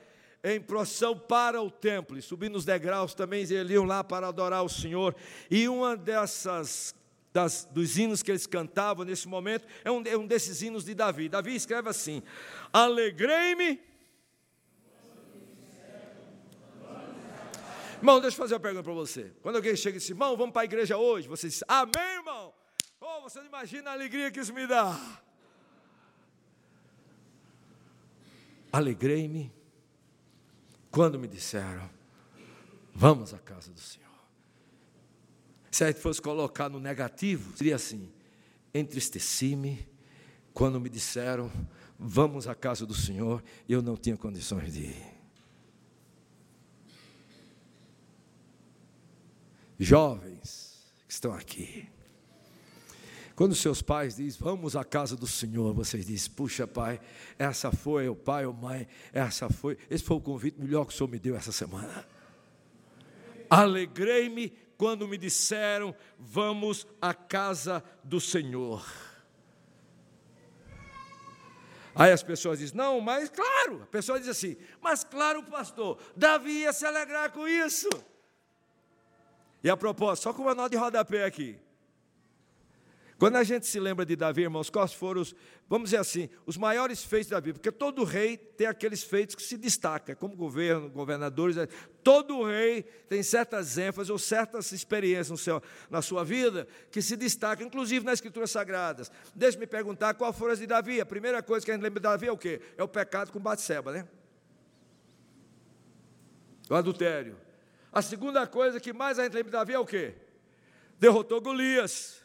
[0.43, 4.63] em procissão para o templo, e subindo os degraus também eles iam lá para adorar
[4.63, 5.13] o Senhor.
[5.51, 6.95] E uma dessas
[7.31, 10.95] das, dos hinos que eles cantavam nesse momento é um, é um desses hinos de
[10.95, 11.29] Davi.
[11.29, 12.23] Davi escreve assim:
[12.71, 13.79] Alegrei-me
[17.99, 19.33] Irmão, deixa eu fazer uma pergunta para você.
[19.41, 22.53] Quando alguém chega e diz, irmão, vamos para a igreja hoje, você diz, amém, irmão.
[23.01, 25.21] Oh, você não imagina a alegria que isso me dá.
[28.71, 29.51] Alegrei-me
[30.89, 31.89] quando me disseram,
[32.93, 34.07] vamos à casa do Senhor.
[35.69, 38.11] Se a gente fosse colocar no negativo, seria assim:
[38.73, 39.87] entristeci-me
[40.53, 41.51] quando me disseram,
[41.97, 45.18] vamos à casa do Senhor, eu não tinha condições de ir.
[49.79, 51.89] Jovens que estão aqui,
[53.39, 56.99] quando seus pais dizem, vamos à casa do Senhor, vocês dizem, puxa, pai,
[57.37, 60.97] essa foi, o pai ou mãe, essa foi, esse foi o convite melhor que o
[60.97, 62.05] Senhor me deu essa semana.
[63.49, 68.85] Alegrei-me quando me disseram, vamos à casa do Senhor.
[71.95, 76.63] Aí as pessoas dizem, não, mas claro, a pessoa diz assim, mas claro, pastor, Davi
[76.63, 77.87] ia se alegrar com isso.
[79.63, 81.59] E a propósito, só com uma nota de rodapé aqui.
[83.19, 85.35] Quando a gente se lembra de Davi, irmãos, quais foram os,
[85.67, 87.55] vamos dizer assim, os maiores feitos da Bíblia?
[87.55, 91.67] Porque todo rei tem aqueles feitos que se destacam, como governo, governadores, é,
[92.01, 97.17] todo rei tem certas ênfases ou certas experiências no seu, na sua vida que se
[97.17, 99.11] destacam, inclusive nas escrituras sagradas.
[99.35, 101.01] Deixe-me perguntar qual foram as de Davi.
[101.01, 102.61] A primeira coisa que a gente lembra de Davi é o quê?
[102.77, 104.07] É o pecado com Batseba, né?
[106.69, 107.48] O adultério.
[107.91, 110.15] A segunda coisa que mais a gente lembra de Davi é o quê?
[110.99, 112.21] Derrotou Golias.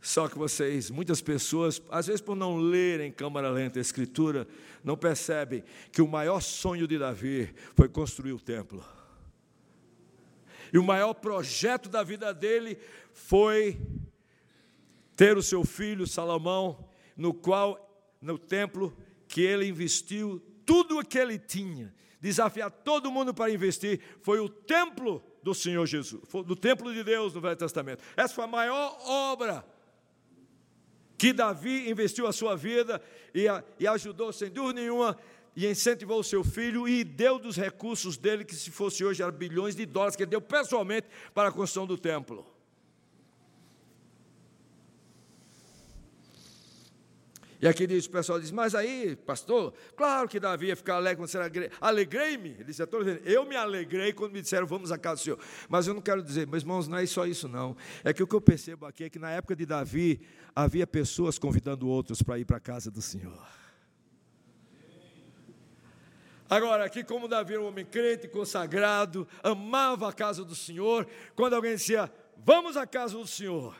[0.00, 4.48] Só que vocês, muitas pessoas, às vezes por não lerem câmara lenta a escritura,
[4.82, 8.84] não percebem que o maior sonho de Davi foi construir o templo.
[10.72, 12.78] E o maior projeto da vida dele
[13.12, 13.80] foi
[15.16, 17.88] ter o seu filho Salomão, no qual
[18.20, 18.96] no templo
[19.28, 24.48] que ele investiu tudo o que ele tinha, desafiar todo mundo para investir, foi o
[24.48, 28.00] templo do Senhor Jesus, do templo de Deus no Velho Testamento.
[28.16, 29.64] Essa foi a maior obra
[31.18, 33.02] que Davi investiu a sua vida
[33.34, 35.18] e, a, e ajudou, sem dúvida nenhuma,
[35.56, 39.32] e incentivou o seu filho e deu dos recursos dele, que se fosse hoje eram
[39.32, 42.46] bilhões de dólares, que ele deu pessoalmente para a construção do templo.
[47.62, 51.38] E o pessoal diz, mas aí, pastor, claro que Davi ia ficar alegre quando você
[51.80, 52.56] alegrei-me.
[52.58, 52.82] Ele disse,
[53.24, 55.38] eu me alegrei quando me disseram, vamos à casa do Senhor.
[55.68, 57.76] Mas eu não quero dizer, meus irmãos, não é só isso não.
[58.02, 60.20] É que o que eu percebo aqui é que na época de Davi,
[60.56, 63.46] havia pessoas convidando outros para ir para a casa do Senhor.
[66.50, 71.54] Agora, aqui como Davi era um homem crente, consagrado, amava a casa do Senhor, quando
[71.54, 72.12] alguém dizia,
[72.44, 73.76] vamos à casa do Senhor,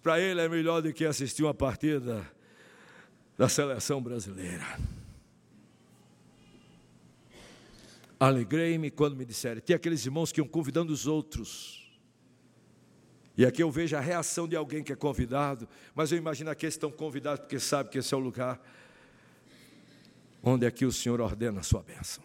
[0.00, 2.35] para ele é melhor do que assistir uma partida
[3.36, 4.78] da seleção brasileira.
[8.18, 9.60] Alegrei-me quando me disseram.
[9.60, 11.86] Tinha aqueles irmãos que iam convidando os outros.
[13.36, 16.66] E aqui eu vejo a reação de alguém que é convidado, mas eu imagino que
[16.66, 18.58] estão convidados porque sabem que esse é o lugar
[20.42, 22.24] onde aqui o Senhor ordena a sua bênção.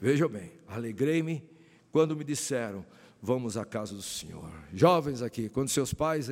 [0.00, 1.42] Vejam bem, alegrei-me
[1.90, 2.86] quando me disseram:
[3.20, 4.52] vamos à casa do Senhor.
[4.72, 6.30] Jovens aqui, quando seus pais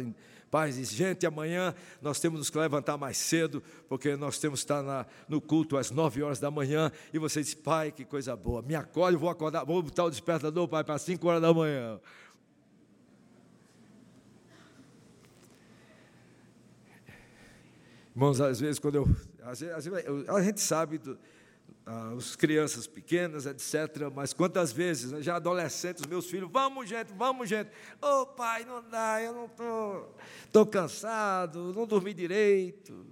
[0.50, 4.82] Pai diz, gente, amanhã nós temos que levantar mais cedo, porque nós temos que estar
[4.82, 6.90] na, no culto às nove horas da manhã.
[7.12, 10.66] E você diz, pai, que coisa boa, me acorde, vou acordar, vou botar o despertador,
[10.66, 12.00] pai, para cinco horas da manhã.
[18.18, 19.16] Irmãos, às vezes, quando eu.
[19.42, 21.16] Às vezes, a gente sabe do,
[22.16, 24.10] as crianças pequenas, etc.
[24.14, 27.70] Mas quantas vezes, né, já adolescentes, meus filhos, vamos gente, vamos gente.
[28.02, 30.14] Ô oh, pai, não dá, eu não estou
[30.52, 33.06] tô cansado, não dormi direito.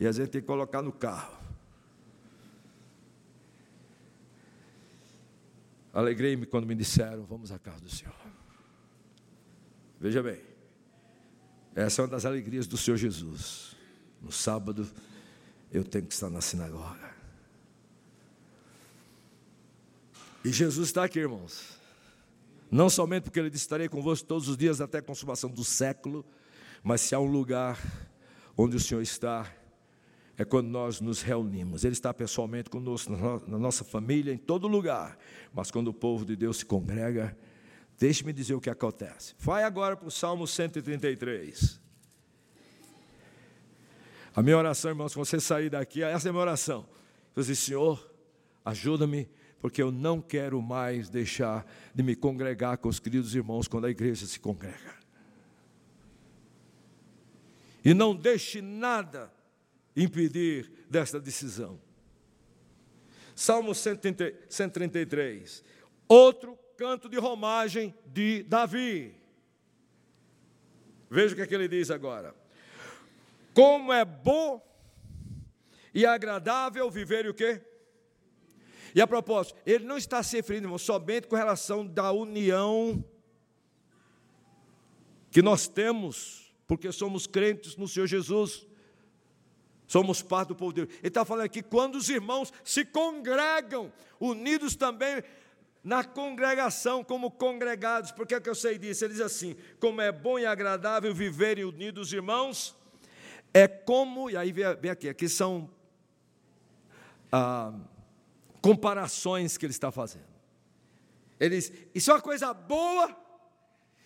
[0.00, 1.38] E a gente tem que colocar no carro.
[5.92, 8.14] Alegrei-me quando me disseram, vamos à casa do Senhor.
[10.00, 10.40] Veja bem,
[11.74, 13.76] essa é uma das alegrias do Senhor Jesus.
[14.20, 14.88] No sábado,
[15.72, 17.08] eu tenho que estar na sinagoga.
[20.44, 21.78] E Jesus está aqui, irmãos.
[22.70, 26.24] Não somente porque ele disse: estarei convosco todos os dias até a consumação do século,
[26.82, 27.78] mas se há um lugar
[28.56, 29.50] onde o Senhor está,
[30.36, 31.84] é quando nós nos reunimos.
[31.84, 33.12] Ele está pessoalmente conosco,
[33.46, 35.18] na nossa família, em todo lugar.
[35.52, 37.36] Mas quando o povo de Deus se congrega,
[37.98, 39.34] deixe-me dizer o que acontece.
[39.38, 41.80] Vai agora para o Salmo 133.
[44.38, 46.88] A minha oração, irmãos, quando você sair daqui, essa é a minha oração.
[47.34, 48.08] Eu disse, Senhor,
[48.64, 49.28] ajuda-me,
[49.58, 53.90] porque eu não quero mais deixar de me congregar com os queridos irmãos quando a
[53.90, 54.94] igreja se congrega.
[57.84, 59.34] E não deixe nada
[59.96, 61.80] impedir desta decisão.
[63.34, 65.64] Salmo 133.
[66.06, 69.16] Outro canto de romagem de Davi.
[71.10, 72.37] Veja o que, é que ele diz agora.
[73.58, 74.64] Como é bom
[75.92, 77.60] e agradável viver e o quê?
[78.94, 83.04] E a propósito, ele não está se referindo, irmão, somente com relação da união
[85.28, 88.64] que nós temos, porque somos crentes no Senhor Jesus,
[89.88, 90.98] somos parte do povo de Deus.
[91.00, 95.20] Ele está falando aqui, quando os irmãos se congregam, unidos também
[95.82, 99.04] na congregação, como congregados, por que, é que eu sei disso?
[99.04, 102.77] Ele diz assim: como é bom e agradável viverem unidos, irmãos,
[103.52, 105.70] é como, e aí vem aqui, aqui são
[107.32, 107.72] ah,
[108.60, 110.28] comparações que ele está fazendo.
[111.40, 113.16] Ele diz: Isso é uma coisa boa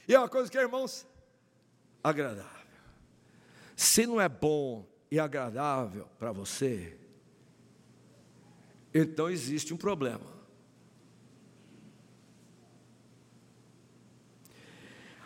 [0.07, 1.07] e é uma coisa que, irmãos,
[2.03, 2.51] agradável.
[3.77, 6.99] Se não é bom e agradável para você,
[8.95, 10.33] então existe um problema.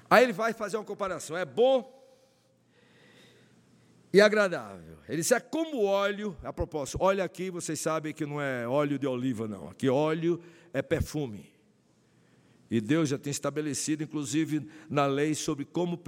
[0.09, 1.96] Aí ele vai fazer uma comparação: é bom
[4.17, 4.97] e agradável.
[5.07, 8.99] Ele disse: é como óleo, a propósito, óleo aqui, vocês sabem que não é óleo
[8.99, 9.69] de oliva, não.
[9.69, 10.43] Aqui óleo
[10.73, 11.53] é perfume.
[12.71, 16.01] E Deus já tem estabelecido, inclusive, na lei, sobre como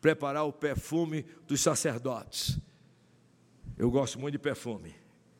[0.00, 2.58] preparar o perfume dos sacerdotes.
[3.78, 4.92] Eu gosto muito de perfume.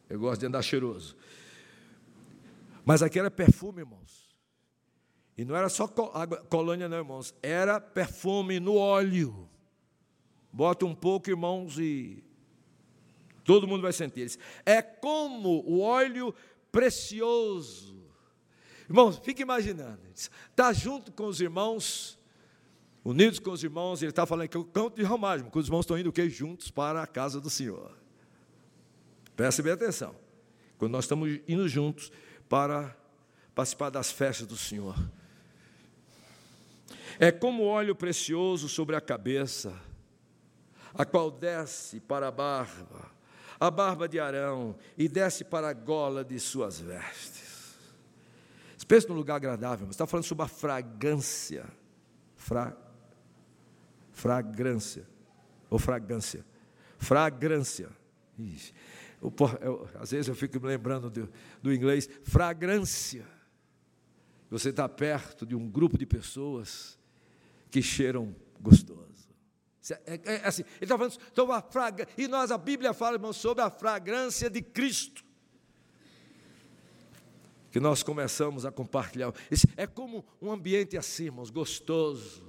[0.08, 1.16] Eu gosto de andar cheiroso.
[2.84, 4.32] Mas aqui era perfume, irmãos.
[5.36, 5.88] E não era só
[6.48, 7.34] colônia, não, irmãos.
[7.42, 9.48] Era perfume no óleo.
[10.52, 12.22] Bota um pouco, irmãos, e
[13.42, 14.38] todo mundo vai sentir.
[14.66, 16.34] É como o óleo
[16.70, 17.96] precioso.
[18.86, 20.00] Irmãos, fique imaginando.
[20.14, 22.18] Está junto com os irmãos,
[23.02, 25.66] unidos com os irmãos, ele está falando que é o canto de romagem, porque os
[25.66, 26.28] irmãos estão indo o quê?
[26.28, 27.96] Juntos para a casa do Senhor.
[29.34, 30.14] Preste bem atenção.
[30.76, 32.12] Quando nós estamos indo juntos
[32.48, 32.94] para
[33.54, 34.96] participar das festas do Senhor.
[37.18, 39.74] É como óleo precioso sobre a cabeça
[40.94, 43.10] a qual desce para a barba,
[43.58, 47.52] a barba de Arão, e desce para a gola de suas vestes.
[48.92, 51.64] Pense num lugar agradável, mas está falando sobre a fragrância.
[52.36, 52.76] Fra,
[54.10, 55.08] fragrância.
[55.70, 56.44] Ou fragrância.
[56.98, 57.88] Fragrância.
[59.22, 59.32] Eu,
[59.62, 61.26] eu, às vezes eu fico me lembrando do,
[61.62, 62.06] do inglês.
[62.22, 63.24] Fragrância.
[64.50, 66.98] Você está perto de um grupo de pessoas
[67.70, 68.91] que cheiram gostoso.
[69.90, 73.16] É, é, é assim, ele está falando sobre a fragrância, e nós, a Bíblia fala,
[73.16, 75.24] irmão, sobre a fragrância de Cristo.
[77.70, 79.32] Que nós começamos a compartilhar.
[79.50, 82.44] Esse é como um ambiente assim, irmãos, gostoso,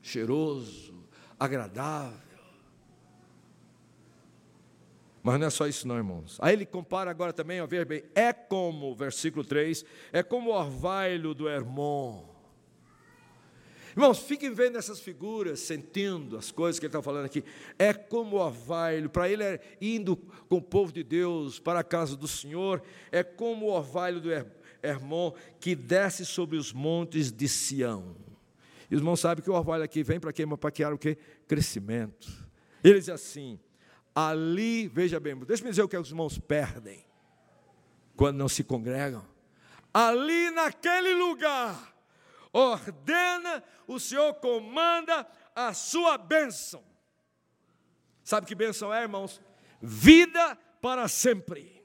[0.00, 1.04] cheiroso,
[1.38, 2.32] agradável.
[5.22, 6.38] Mas não é só isso, não, irmãos.
[6.40, 11.34] Aí ele compara agora também, ver bem, é como, versículo 3, é como o orvalho
[11.34, 12.31] do Hermon
[13.92, 17.44] Irmãos, fiquem vendo essas figuras, sentindo as coisas que ele está falando aqui.
[17.78, 20.16] É como o orvalho, para ele é indo
[20.48, 24.30] com o povo de Deus para a casa do Senhor, é como o orvalho do
[24.82, 28.16] Hermon que desce sobre os montes de Sião.
[28.90, 30.46] E os irmãos sabem que o orvalho aqui vem para quê?
[30.46, 31.16] Para criar o quê?
[31.46, 32.30] Crescimento.
[32.82, 33.58] Ele diz assim:
[34.14, 37.04] ali, veja bem, deixa eu dizer o que os irmãos perdem
[38.16, 39.24] quando não se congregam.
[39.92, 41.91] Ali naquele lugar,
[42.52, 46.82] ordena, o Senhor comanda a sua bênção.
[48.22, 49.40] Sabe que bênção é, irmãos?
[49.80, 51.82] Vida para sempre.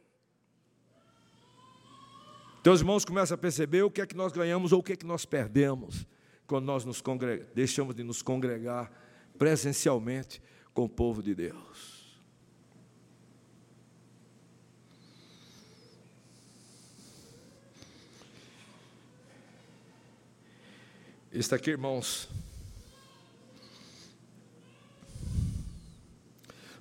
[2.70, 4.95] Os irmãos começam a perceber o que é que nós ganhamos ou o que é
[4.97, 6.05] que nós perdemos
[6.45, 7.01] quando nós nos
[7.55, 8.91] deixamos de nos congregar
[9.38, 10.41] presencialmente
[10.74, 11.97] com o povo de Deus.
[21.40, 22.28] Está aqui, irmãos.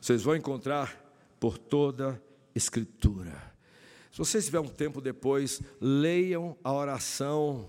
[0.01, 0.99] Vocês vão encontrar
[1.39, 2.23] por toda
[2.55, 3.53] Escritura.
[4.11, 7.69] Se vocês tiverem um tempo depois, leiam a oração.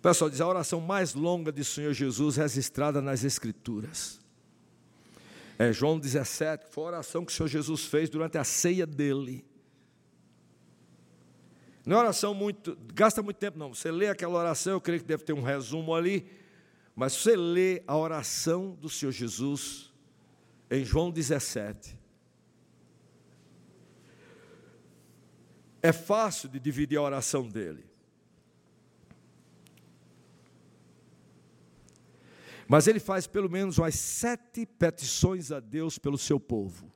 [0.00, 4.18] Pessoal diz a oração mais longa de Senhor Jesus registrada nas Escrituras.
[5.58, 9.44] É João 17, foi a oração que o Senhor Jesus fez durante a ceia dele.
[11.84, 13.74] Não é oração muito, gasta muito tempo, não.
[13.74, 16.26] Você lê aquela oração, eu creio que deve ter um resumo ali,
[16.94, 19.92] mas você lê a oração do Senhor Jesus
[20.70, 21.98] em João 17.
[25.82, 27.84] É fácil de dividir a oração dele.
[32.68, 36.90] Mas ele faz pelo menos umas sete petições a Deus pelo seu povo.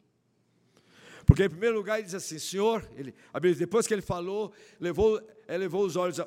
[1.26, 3.12] Porque, em primeiro lugar, ele diz assim: Senhor, ele,
[3.56, 6.18] depois que ele falou, levou, ele levou os olhos,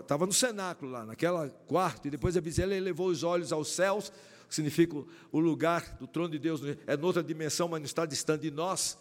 [0.00, 4.10] estava no cenáculo lá, naquela quarto, e depois ele levou os olhos aos céus,
[4.48, 4.96] que significa
[5.30, 8.98] o lugar do trono de Deus, é noutra dimensão, mas não está distante de nós.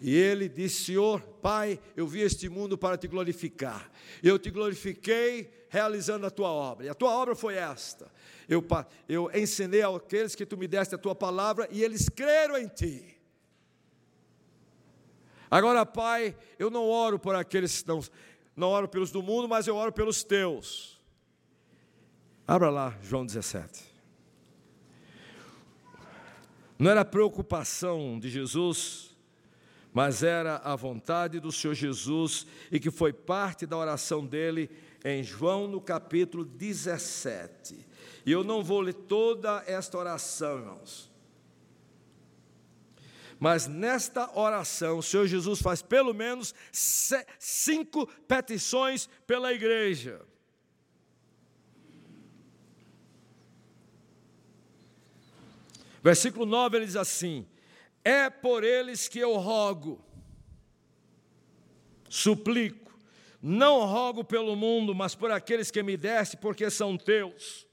[0.00, 3.88] E ele disse: Senhor, Pai, eu vi este mundo para te glorificar.
[4.20, 6.86] Eu te glorifiquei realizando a tua obra.
[6.86, 8.10] E a tua obra foi esta:
[8.48, 8.64] eu,
[9.08, 13.15] eu ensinei àqueles que tu me deste a tua palavra e eles creram em ti.
[15.50, 18.00] Agora, Pai, eu não oro por aqueles que não,
[18.54, 21.00] não oro pelos do mundo, mas eu oro pelos teus.
[22.46, 23.84] Abra lá, João 17.
[26.78, 29.16] Não era preocupação de Jesus,
[29.92, 34.70] mas era a vontade do Senhor Jesus e que foi parte da oração dele
[35.04, 37.86] em João no capítulo 17.
[38.26, 41.15] E eu não vou ler toda esta oração, irmãos.
[43.38, 46.54] Mas nesta oração, o Senhor Jesus faz pelo menos
[47.38, 50.24] cinco petições pela igreja.
[56.02, 57.46] Versículo 9 ele diz assim:
[58.04, 60.02] É por eles que eu rogo,
[62.08, 62.96] suplico,
[63.42, 67.65] não rogo pelo mundo, mas por aqueles que me deste, porque são teus.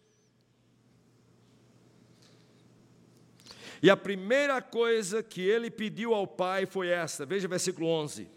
[3.83, 8.29] E a primeira coisa que ele pediu ao Pai foi esta, veja versículo 11.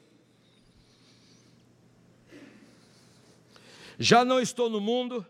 [3.96, 5.24] Já não estou no mundo,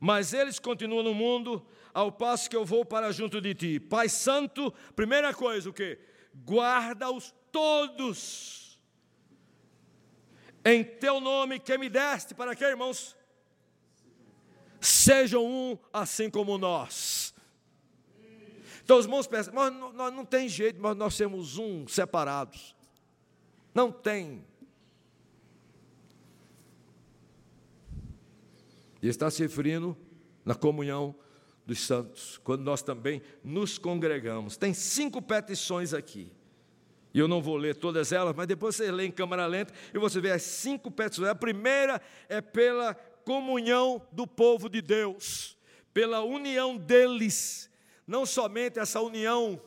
[0.00, 1.64] mas eles continuam no mundo,
[1.94, 3.78] ao passo que eu vou para junto de ti.
[3.78, 5.96] Pai Santo, primeira coisa, o que?
[6.44, 8.80] Guarda-os todos
[10.64, 13.16] em teu nome que me deste, para que, irmãos?
[14.80, 17.07] Sejam um assim como nós.
[18.88, 22.74] Então os irmãos pensam, mas não, não, não tem jeito, mas nós temos um separados.
[23.74, 24.42] Não tem.
[29.02, 29.94] E está se referindo
[30.42, 31.14] na comunhão
[31.66, 34.56] dos santos, quando nós também nos congregamos.
[34.56, 36.32] Tem cinco petições aqui.
[37.12, 39.98] E eu não vou ler todas elas, mas depois você lê em câmera lenta e
[39.98, 41.28] você vê as cinco petições.
[41.28, 45.58] A primeira é pela comunhão do povo de Deus,
[45.92, 47.67] pela união deles
[48.08, 49.60] não somente essa união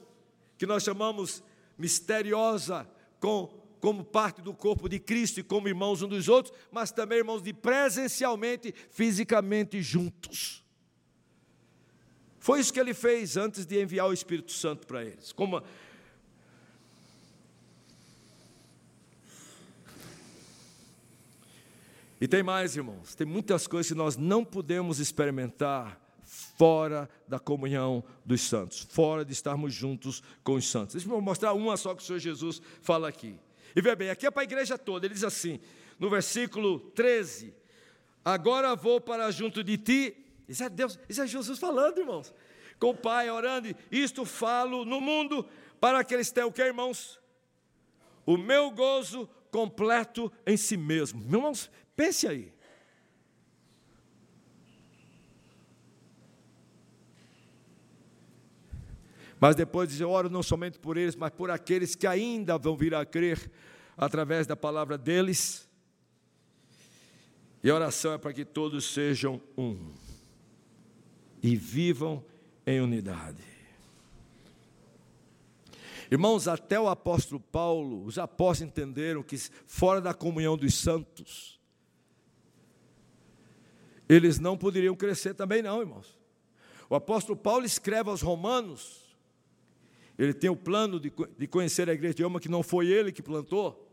[0.57, 1.43] que nós chamamos
[1.77, 2.89] misteriosa
[3.19, 7.19] com como parte do corpo de Cristo e como irmãos um dos outros, mas também
[7.19, 10.63] irmãos de presencialmente, fisicamente juntos.
[12.39, 15.31] Foi isso que ele fez antes de enviar o Espírito Santo para eles.
[15.31, 15.63] Como
[22.19, 25.99] E tem mais, irmãos, tem muitas coisas que nós não podemos experimentar
[26.61, 30.93] fora da comunhão dos santos, fora de estarmos juntos com os santos.
[30.93, 33.39] Deixa eu mostrar uma só que o Senhor Jesus fala aqui.
[33.75, 35.59] E veja bem, aqui é para a igreja toda, ele diz assim,
[35.97, 37.51] no versículo 13:
[38.23, 40.15] Agora vou para junto de ti.
[40.47, 42.31] Isso é Deus, isso é Jesus falando, irmãos.
[42.79, 45.43] Com o Pai orando, isto falo no mundo
[45.79, 47.19] para que eles tenham o que, irmãos?
[48.23, 51.23] O meu gozo completo em si mesmo.
[51.23, 52.53] Irmãos, pense aí.
[59.41, 62.93] Mas depois diz: oro não somente por eles, mas por aqueles que ainda vão vir
[62.93, 63.51] a crer
[63.97, 65.67] através da palavra deles.
[67.63, 69.91] E a oração é para que todos sejam um
[71.41, 72.23] e vivam
[72.67, 73.43] em unidade.
[76.11, 81.59] Irmãos, até o apóstolo Paulo, os apóstolos entenderam que fora da comunhão dos santos,
[84.07, 86.19] eles não poderiam crescer também, não, irmãos.
[86.89, 89.00] O apóstolo Paulo escreve aos Romanos
[90.23, 93.11] ele tem o plano de, de conhecer a igreja de Roma, que não foi ele
[93.11, 93.91] que plantou,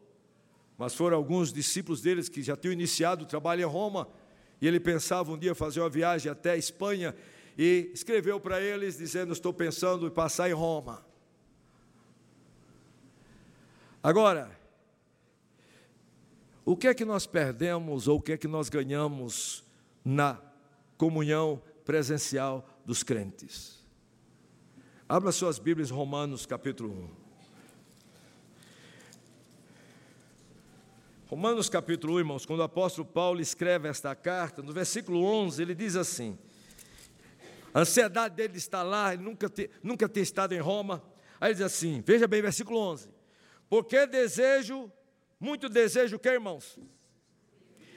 [0.76, 4.06] mas foram alguns discípulos deles que já tinham iniciado o trabalho em Roma,
[4.60, 7.16] e ele pensava um dia fazer uma viagem até a Espanha,
[7.56, 11.02] e escreveu para eles dizendo: Estou pensando em passar em Roma.
[14.02, 14.50] Agora,
[16.62, 19.64] o que é que nós perdemos ou o que é que nós ganhamos
[20.04, 20.38] na
[20.98, 23.77] comunhão presencial dos crentes?
[25.10, 27.10] Abra suas Bíblias, Romanos capítulo 1.
[31.28, 35.74] Romanos capítulo 1, irmãos, quando o apóstolo Paulo escreve esta carta, no versículo 11, ele
[35.74, 36.38] diz assim:
[37.72, 41.02] a ansiedade dele está lá, ele nunca, te, nunca tem estado em Roma.
[41.40, 43.08] Aí ele diz assim: veja bem, versículo 11:
[43.66, 44.92] Porque desejo,
[45.40, 46.78] muito desejo o que, irmãos?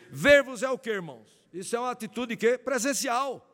[0.10, 1.44] Ver-vos é o que, irmãos?
[1.54, 2.58] Isso é uma atitude que?
[2.58, 3.50] Presencial.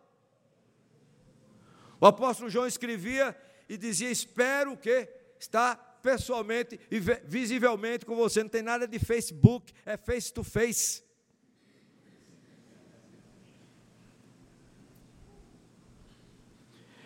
[2.00, 3.36] O apóstolo João escrevia
[3.68, 5.08] e dizia: Espero que
[5.40, 8.42] está pessoalmente e visivelmente com você.
[8.42, 11.04] Não tem nada de Facebook, é face to face.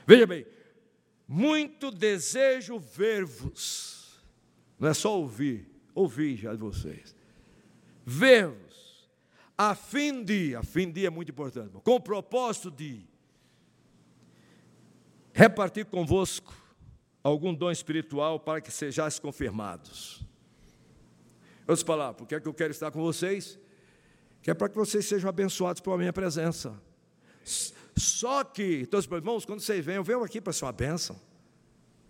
[0.06, 0.46] Veja bem,
[1.28, 4.22] muito desejo ver-vos.
[4.78, 7.16] Não é só ouvir, ouvir já de vocês.
[8.06, 9.10] Ver-vos,
[9.58, 13.08] a fim de, a fim de é muito importante, com o propósito de
[15.34, 16.54] repartir convosco
[17.24, 20.22] algum dom espiritual para que sejais confirmados.
[21.62, 23.60] Outras palavras, porque é que eu quero estar com vocês?
[24.42, 26.74] Que é para que vocês sejam abençoados pela minha presença.
[27.96, 31.20] Só que, então, irmãos, quando vocês vêm, eu venho aqui para ser uma bênção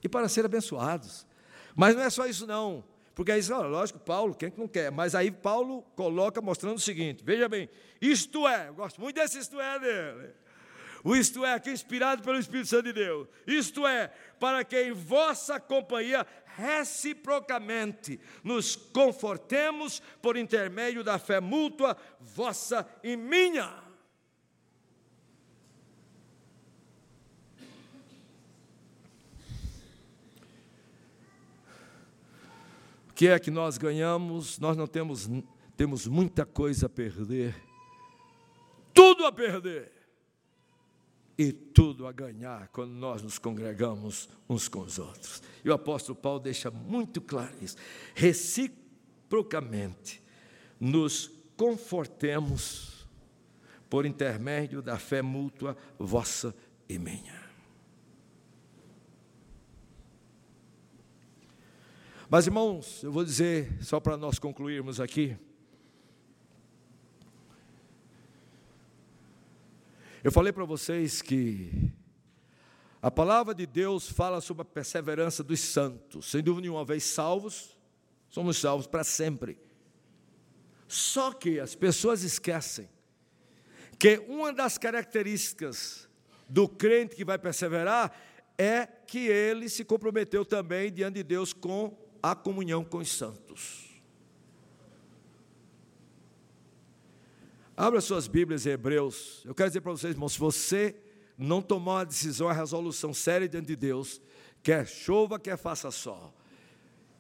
[0.03, 1.28] e para ser abençoados.
[1.76, 2.84] Mas não é só isso, não.
[3.13, 4.91] Porque aí, lógico, Paulo, quem que não quer?
[4.91, 7.69] Mas aí Paulo coloca mostrando o seguinte: veja bem,
[8.01, 10.34] isto é, eu gosto muito desse isto é dele.
[11.03, 13.27] O isto é, aqui inspirado pelo Espírito Santo de Deus.
[13.47, 14.07] Isto é,
[14.39, 16.25] para que em vossa companhia
[16.55, 23.91] reciprocamente nos confortemos por intermédio da fé mútua, vossa e minha.
[33.21, 34.57] que é que nós ganhamos?
[34.57, 35.29] Nós não temos,
[35.77, 37.55] temos muita coisa a perder,
[38.95, 40.00] tudo a perder
[41.41, 45.41] e tudo a ganhar quando nós nos congregamos uns com os outros.
[45.65, 47.75] E o apóstolo Paulo deixa muito claro isso.
[48.13, 50.21] Reciprocamente
[50.79, 53.07] nos confortemos
[53.89, 56.55] por intermédio da fé mútua vossa
[56.87, 57.41] e minha.
[62.29, 65.35] Mas, irmãos, eu vou dizer, só para nós concluirmos aqui.
[70.24, 71.91] Eu falei para vocês que
[73.01, 76.30] a palavra de Deus fala sobre a perseverança dos santos.
[76.30, 77.76] Sem dúvida nenhuma, uma vez salvos,
[78.30, 79.57] somos salvos para sempre.
[80.88, 82.88] Só que as pessoas esquecem
[83.97, 86.07] que uma das características
[86.47, 88.15] do crente que vai perseverar
[88.59, 93.90] é que ele se comprometeu também diante de Deus com a comunhão com os santos.
[97.82, 99.41] Abra suas Bíblias em Hebreus.
[99.43, 100.95] Eu quero dizer para vocês, irmãos, se você
[101.36, 104.21] não tomar uma decisão, uma resolução séria diante de Deus,
[104.61, 106.32] quer chova, quer faça sol,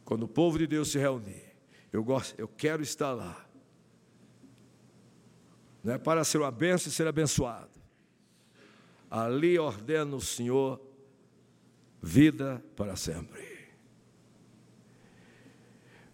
[0.05, 1.55] quando o povo de Deus se reunir,
[1.91, 3.43] eu gosto, eu quero estar lá.
[5.83, 7.81] Não é para ser uma bênção e ser abençoado.
[9.09, 10.79] Ali ordena o Senhor
[12.03, 13.49] vida para sempre.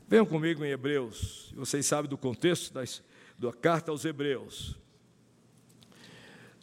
[0.08, 2.86] Venham comigo em Hebreus, vocês sabem do contexto da,
[3.38, 4.78] da carta aos Hebreus.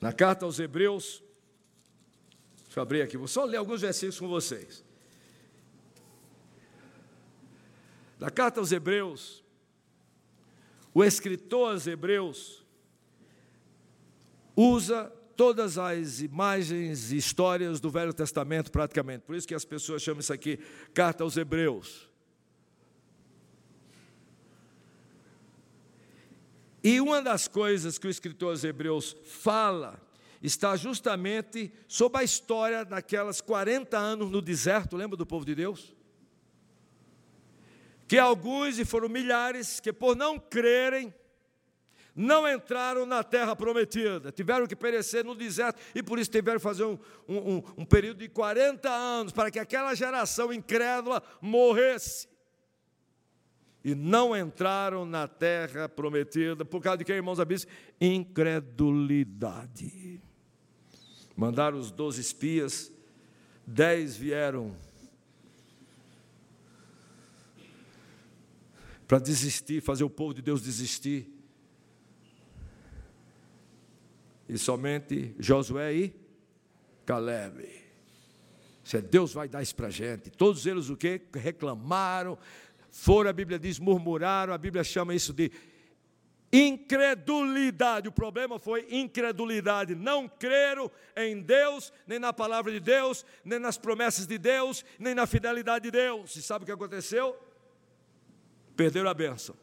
[0.00, 1.22] Na carta aos Hebreus,
[2.64, 4.84] deixa eu abrir aqui, vou só ler alguns versículos com vocês.
[8.18, 9.42] Na carta aos Hebreus,
[10.92, 12.64] o escritor aos Hebreus
[14.56, 19.24] usa todas as imagens e histórias do Velho Testamento, praticamente.
[19.24, 20.58] Por isso que as pessoas chamam isso aqui
[20.92, 22.08] carta aos Hebreus.
[26.84, 29.98] E uma das coisas que o escritor aos Hebreus fala
[30.42, 35.94] está justamente sobre a história daquelas 40 anos no deserto, lembra do povo de Deus?
[38.06, 41.14] Que alguns, e foram milhares, que por não crerem,
[42.14, 46.62] não entraram na terra prometida, tiveram que perecer no deserto e por isso tiveram que
[46.62, 52.28] fazer um, um, um período de 40 anos para que aquela geração incrédula morresse
[53.84, 57.68] e não entraram na terra prometida, por causa de que, irmãos abis?
[58.00, 60.20] Incredulidade.
[61.36, 62.90] Mandaram os doze espias,
[63.66, 64.74] dez vieram
[69.06, 71.30] para desistir, fazer o povo de Deus desistir.
[74.48, 76.16] E somente Josué e
[77.04, 77.84] Caleb.
[78.82, 80.30] Se Deus vai dar isso para a gente.
[80.30, 81.22] Todos eles o que?
[81.34, 82.38] Reclamaram,
[82.94, 85.50] foram, a Bíblia diz, murmuraram, a Bíblia chama isso de
[86.52, 88.08] incredulidade.
[88.08, 89.96] O problema foi incredulidade.
[89.96, 95.12] Não creram em Deus, nem na palavra de Deus, nem nas promessas de Deus, nem
[95.12, 96.36] na fidelidade de Deus.
[96.36, 97.36] E sabe o que aconteceu?
[98.76, 99.56] Perderam a bênção.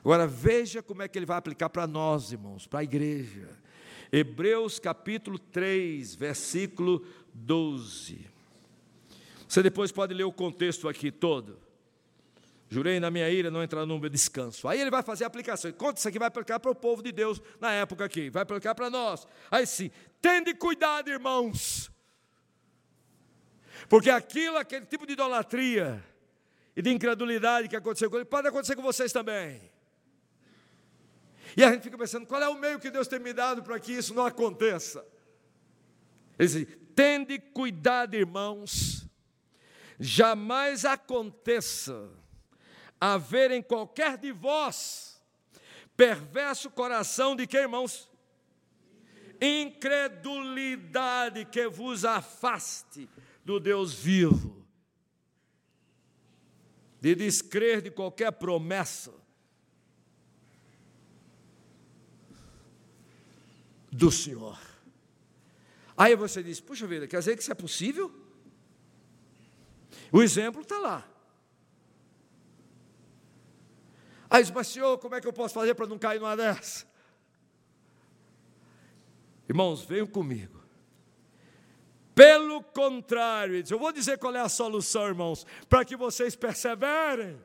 [0.00, 3.48] Agora veja como é que ele vai aplicar para nós, irmãos, para a igreja.
[4.12, 8.26] Hebreus capítulo 3, versículo 12.
[9.48, 11.64] Você depois pode ler o contexto aqui todo.
[12.68, 14.66] Jurei na minha ira não entrar no meu descanso.
[14.66, 15.70] Aí ele vai fazer a aplicação.
[15.72, 18.74] Conta isso aqui, vai aplicar para o povo de Deus na época aqui, vai aplicar
[18.74, 19.26] para nós.
[19.50, 19.90] Aí sim,
[20.20, 21.90] tende cuidado, irmãos.
[23.88, 26.04] Porque aquilo, aquele tipo de idolatria
[26.74, 29.60] e de incredulidade que aconteceu com ele, pode acontecer com vocês também.
[31.56, 33.78] E a gente fica pensando, qual é o meio que Deus tem me dado para
[33.78, 35.06] que isso não aconteça?
[36.38, 39.06] Ele diz, tende cuidado, irmãos
[39.98, 42.10] jamais aconteça
[43.00, 45.16] haver em qualquer de vós
[45.96, 48.10] perverso coração de que, irmãos?
[49.40, 53.08] Incredulidade que vos afaste
[53.44, 54.64] do Deus vivo,
[57.00, 59.14] de descrer de qualquer promessa
[63.90, 64.60] do Senhor.
[65.96, 68.14] Aí você diz: puxa vida, quer dizer que isso é possível?
[70.12, 71.15] O exemplo está lá.
[74.36, 76.86] Aí diz, mas senhor, como é que eu posso fazer para não cair numa dessa?
[79.48, 80.62] Irmãos, venham comigo.
[82.14, 87.40] Pelo contrário, eu vou dizer qual é a solução, irmãos, para que vocês perseverem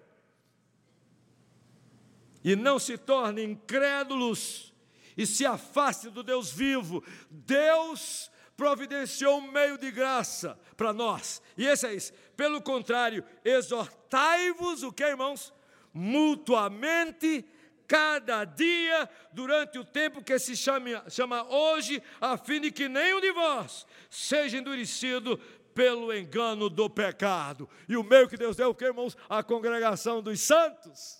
[2.44, 4.74] e não se tornem incrédulos
[5.16, 7.02] e se afastem do Deus vivo.
[7.30, 12.12] Deus providenciou um meio de graça para nós, e esse é isso.
[12.36, 15.54] Pelo contrário, exortai-vos, o que, irmãos?
[15.94, 17.46] Mutuamente
[17.88, 23.20] cada dia, durante o tempo que se chama, chama hoje, a fim de que nenhum
[23.20, 25.38] de vós seja endurecido
[25.74, 27.68] pelo engano do pecado.
[27.90, 29.18] E o meio que Deus deu, que, irmãos?
[29.30, 31.20] A congregação dos santos.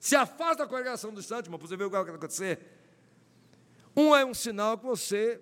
[0.00, 2.58] Se afasta da congregação dos santos, irmão, para você ver o que vai acontecer.
[3.96, 5.40] Um é um sinal que você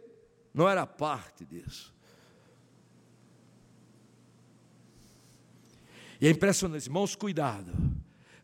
[0.53, 1.95] não era parte disso.
[6.21, 7.73] E é impressionante, irmãos, cuidado.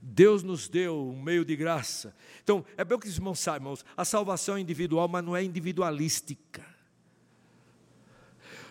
[0.00, 2.14] Deus nos deu um meio de graça.
[2.42, 3.84] Então, é bem o que os irmãos sabem, irmãos.
[3.96, 6.64] A salvação é individual, mas não é individualística.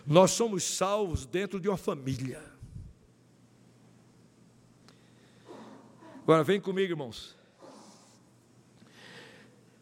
[0.06, 2.42] Nós somos salvos dentro de uma família.
[6.22, 7.36] Agora, vem comigo, irmãos.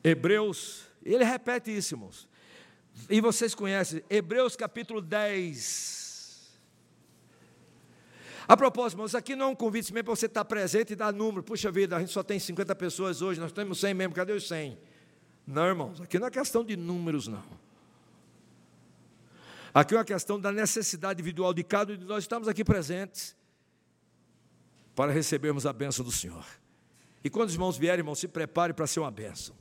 [0.03, 2.29] Hebreus, ele repete isso, irmãos.
[3.09, 6.01] E vocês conhecem, Hebreus capítulo 10.
[8.53, 11.11] A propósito, irmãos, aqui não é um convite mesmo para você estar presente e dar
[11.11, 11.42] número.
[11.42, 14.46] Puxa vida, a gente só tem 50 pessoas hoje, nós temos 100 mesmo, cadê os
[14.46, 14.78] 100?
[15.46, 17.42] Não, irmãos, aqui não é questão de números, não.
[19.72, 23.34] Aqui é uma questão da necessidade individual de cada um de nós estamos aqui presentes
[24.94, 26.44] para recebermos a bênção do Senhor.
[27.24, 29.55] E quando os irmãos vierem, irmãos, se prepare para ser uma bênção.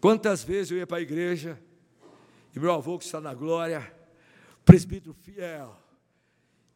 [0.00, 1.60] Quantas vezes eu ia para a igreja
[2.56, 3.94] e meu avô que está na glória,
[4.64, 5.76] presbítero fiel,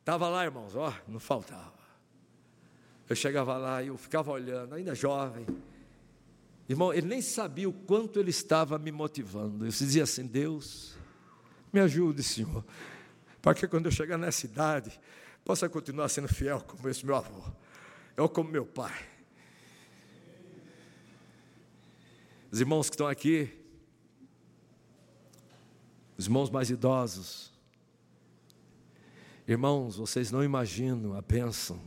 [0.05, 1.73] Estava lá, irmãos, ó, não faltava.
[3.09, 5.47] Eu chegava lá e eu ficava olhando, ainda jovem.
[6.69, 9.65] Irmão, ele nem sabia o quanto ele estava me motivando.
[9.65, 10.95] Eu dizia assim: Deus,
[11.73, 12.63] me ajude, Senhor,
[13.41, 15.01] para que quando eu chegar nessa idade,
[15.43, 17.43] possa continuar sendo fiel como esse meu avô,
[18.19, 19.07] ou como meu pai.
[22.53, 23.51] Os irmãos que estão aqui,
[26.19, 27.54] os irmãos mais idosos,
[29.47, 31.79] Irmãos, vocês não imaginam a bênção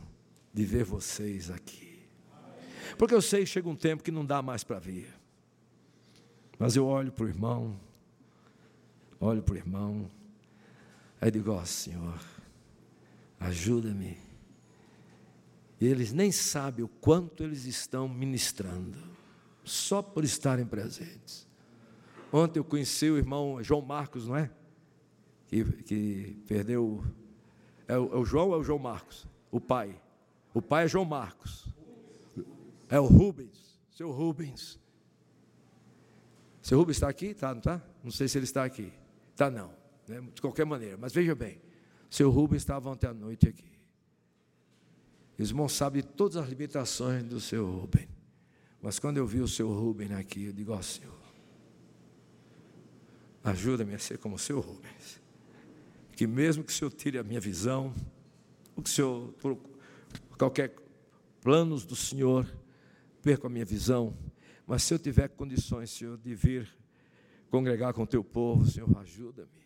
[0.54, 2.08] de ver vocês aqui.
[2.96, 5.12] Porque eu sei que chega um tempo que não dá mais para vir.
[6.56, 7.78] Mas eu olho para o irmão,
[9.20, 10.10] olho para o irmão,
[11.20, 12.20] aí digo, ó oh, Senhor,
[13.40, 14.18] ajuda-me.
[15.80, 18.98] E eles nem sabem o quanto eles estão ministrando,
[19.64, 21.46] só por estarem presentes.
[22.32, 24.50] Ontem eu conheci o irmão João Marcos, não é?
[25.46, 27.04] Que, que perdeu
[27.88, 29.26] é o, é o João ou é o João Marcos?
[29.50, 29.98] O pai.
[30.52, 31.66] O pai é João Marcos.
[32.88, 33.80] É o Rubens.
[33.90, 34.78] Seu Rubens.
[36.60, 37.32] Seu Rubens está aqui?
[37.32, 37.82] Tá, não está?
[38.04, 38.92] Não sei se ele está aqui.
[39.32, 39.72] Está não.
[40.06, 40.20] Né?
[40.34, 40.98] De qualquer maneira.
[40.98, 41.60] Mas veja bem.
[42.10, 43.72] Seu Rubens estava ontem à noite aqui.
[45.38, 48.08] Os irmãos sabem todas as limitações do seu Rubens.
[48.82, 51.18] Mas quando eu vi o seu Rubens aqui, eu digo, ó oh, Senhor,
[53.44, 55.20] ajuda-me a ser como o seu Rubens
[56.18, 57.94] que mesmo que o Senhor tire a minha visão,
[58.74, 59.56] o que o Senhor, por
[60.36, 60.74] qualquer
[61.40, 62.44] planos do Senhor,
[63.22, 64.18] perca a minha visão,
[64.66, 66.68] mas se eu tiver condições, Senhor, de vir
[67.48, 69.62] congregar com o teu povo, Senhor, ajuda-me.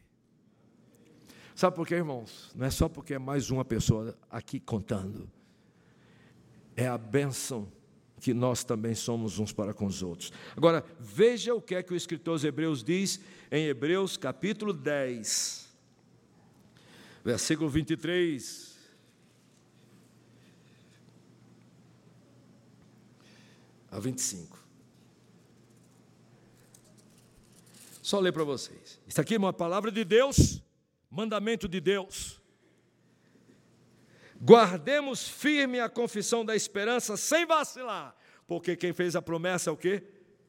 [1.54, 2.52] Sabe por quê, irmãos?
[2.54, 5.30] Não é só porque é mais uma pessoa aqui contando.
[6.76, 7.72] É a bênção
[8.20, 10.30] que nós também somos uns para com os outros.
[10.54, 15.61] Agora, veja o que é que o escritor aos Hebreus diz em Hebreus capítulo 10
[17.24, 18.72] versículo 23.
[23.90, 24.58] A 25.
[28.00, 29.00] Só ler para vocês.
[29.06, 30.62] Isso aqui é uma palavra de Deus,
[31.10, 32.40] mandamento de Deus.
[34.40, 38.16] Guardemos firme a confissão da esperança sem vacilar,
[38.46, 40.02] porque quem fez a promessa é o quê?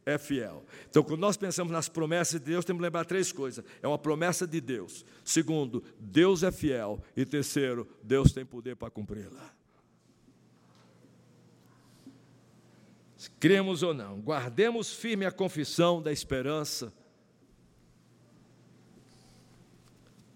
[0.06, 0.66] É fiel.
[0.89, 3.97] Então, quando nós pensamos nas promessas de Deus, temos que lembrar três coisas: é uma
[3.97, 5.06] promessa de Deus.
[5.24, 7.01] Segundo, Deus é fiel.
[7.16, 9.54] E terceiro, Deus tem poder para cumpri-la.
[13.39, 16.93] Cremos ou não, guardemos firme a confissão da esperança.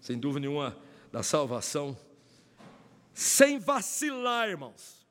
[0.00, 0.76] Sem dúvida nenhuma,
[1.12, 1.96] da salvação,
[3.12, 5.06] sem vacilar, irmãos.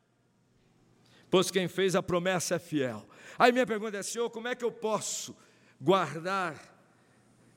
[1.30, 3.08] Pois quem fez a promessa é fiel.
[3.38, 5.36] Aí minha pergunta é, Senhor, como é que eu posso
[5.80, 6.56] guardar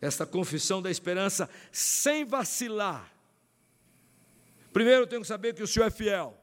[0.00, 3.12] esta confissão da esperança sem vacilar?
[4.72, 6.36] Primeiro eu tenho que saber que o Senhor é fiel.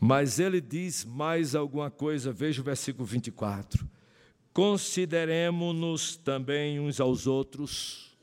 [0.00, 3.88] Mas ele diz mais alguma coisa, veja o versículo 24.
[4.52, 8.16] Consideremos-nos também uns aos outros,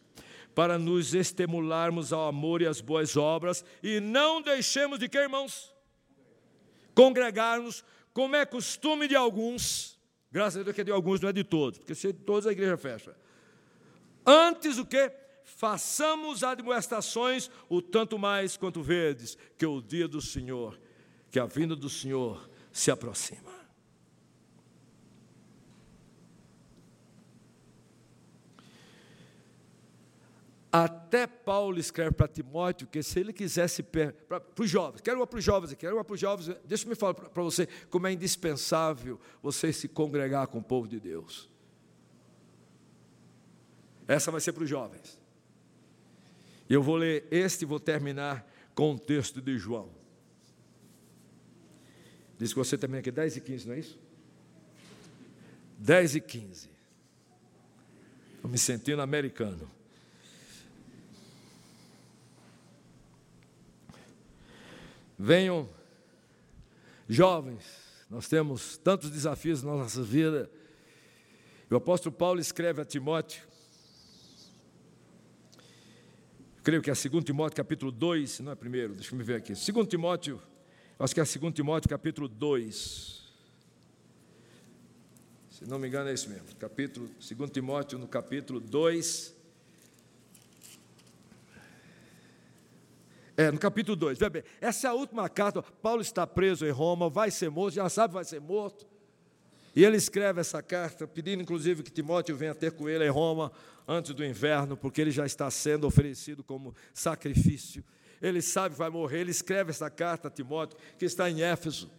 [0.54, 5.75] para nos estimularmos ao amor e às boas obras, e não deixemos de que, irmãos?
[6.96, 7.84] Congregarmos,
[8.14, 10.00] como é costume de alguns,
[10.32, 12.20] graças a Deus que é de alguns, não é de todos, porque se é de
[12.20, 13.16] todos a igreja fecha.
[14.26, 15.12] Antes o que?
[15.44, 20.80] Façamos admoestações, o tanto mais quanto vedes, que o dia do Senhor
[21.36, 23.52] que a vinda do Senhor se aproxima.
[30.78, 35.26] Até Paulo escreve para Timóteo que se ele quisesse, para, para os jovens, quero uma
[35.26, 38.08] para os jovens quero uma para os jovens, deixa eu falar para, para você como
[38.08, 41.50] é indispensável você se congregar com o povo de Deus.
[44.06, 45.18] Essa vai ser para os jovens.
[46.70, 48.46] Eu vou ler este e vou terminar
[48.76, 49.90] com o texto de João.
[52.38, 53.98] Diz que você também aqui, 10 e 15, não é isso?
[55.78, 56.70] 10 e 15.
[58.36, 59.75] Estou me sentindo americano.
[65.18, 65.70] Venham,
[67.08, 67.64] jovens,
[68.10, 70.50] nós temos tantos desafios na nossa vida.
[71.70, 73.44] O apóstolo Paulo escreve a Timóteo,
[76.64, 79.54] creio que é 2 Timóteo capítulo 2, não é primeiro, deixa eu ver aqui.
[79.54, 80.42] 2 Timóteo
[80.98, 83.26] Acho que é 2 Timóteo capítulo 2.
[85.50, 86.56] Se não me engano, é isso mesmo.
[86.58, 89.36] Capítulo, 2 Timóteo, no capítulo 2.
[93.38, 94.18] É, no capítulo 2.
[94.18, 95.62] Veja bem, essa é a última carta.
[95.62, 98.86] Paulo está preso em Roma, vai ser morto, já sabe, vai ser morto.
[99.76, 103.52] E ele escreve essa carta, pedindo inclusive que Timóteo venha ter com ele em Roma
[103.86, 107.84] antes do inverno, porque ele já está sendo oferecido como sacrifício
[108.22, 111.90] ele sabe que vai morrer, ele escreve essa carta a Timóteo, que está em Éfeso.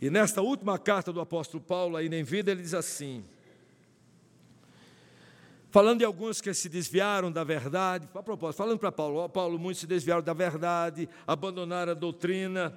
[0.00, 3.24] E nesta última carta do apóstolo Paulo, ainda em vida, ele diz assim:
[5.70, 9.80] falando de alguns que se desviaram da verdade, a propósito, falando para Paulo, Paulo, muitos
[9.80, 12.76] se desviaram da verdade, abandonaram a doutrina.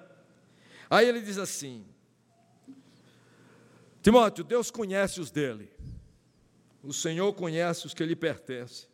[0.90, 1.86] Aí ele diz assim:
[4.02, 5.70] Timóteo, Deus conhece os dele,
[6.84, 8.88] o Senhor conhece os que lhe pertencem.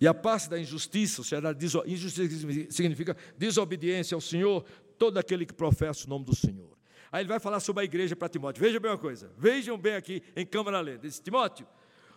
[0.00, 1.52] E a parte da injustiça, ou seja, da
[1.86, 4.64] injustiça significa desobediência ao Senhor,
[4.96, 6.70] todo aquele que professa o nome do Senhor.
[7.12, 8.62] Aí ele vai falar sobre a igreja para Timóteo.
[8.62, 11.00] Veja bem uma coisa, vejam bem aqui em câmera lenta.
[11.00, 11.66] Diz, Timóteo,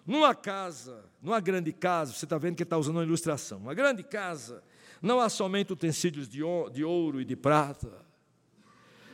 [0.06, 4.04] numa casa, numa grande casa, você está vendo que está usando uma ilustração, uma grande
[4.04, 4.64] casa,
[5.02, 8.06] não há somente utensílios de ouro e de prata,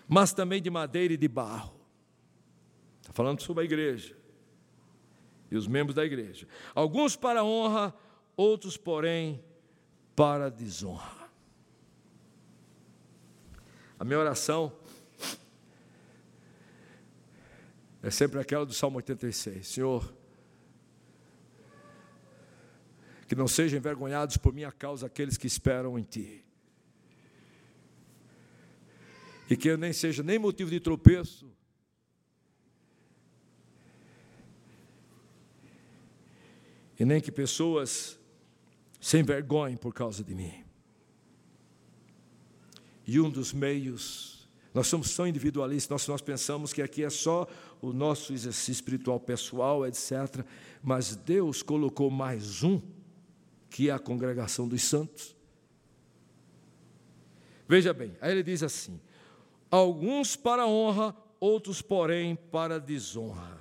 [0.08, 1.80] mas também de madeira e de barro.
[3.02, 4.18] Está falando sobre a igreja
[5.52, 6.48] e os membros da igreja.
[6.74, 7.94] Alguns para honra,
[8.36, 9.44] outros, porém,
[10.16, 11.20] para desonra.
[14.00, 14.72] A minha oração
[18.02, 19.68] é sempre aquela do Salmo 86.
[19.68, 20.19] Senhor,
[23.30, 26.44] que não sejam envergonhados por minha causa aqueles que esperam em Ti.
[29.48, 31.48] E que eu nem seja nem motivo de tropeço,
[37.00, 38.20] e nem que pessoas
[39.00, 40.66] sem vergonha por causa de mim.
[43.06, 47.48] E um dos meios, nós somos tão individualistas, nós, nós pensamos que aqui é só
[47.80, 50.44] o nosso exercício espiritual pessoal, etc.
[50.82, 52.82] Mas Deus colocou mais um,
[53.70, 55.36] que é a congregação dos santos.
[57.68, 59.00] Veja bem, aí ele diz assim:
[59.70, 63.60] alguns para honra, outros, porém, para desonra.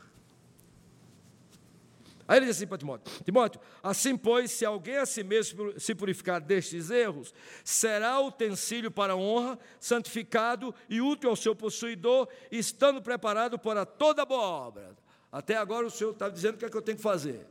[2.27, 5.95] Aí ele diz assim para Timóteo: Timóteo, assim pois, se alguém a si mesmo se
[5.95, 7.33] purificar destes erros,
[7.65, 14.43] será utensílio para honra, santificado e útil ao seu possuidor, estando preparado para toda boa
[14.43, 14.97] obra.
[15.33, 17.47] Até agora o Senhor está dizendo o que é que eu tenho que fazer.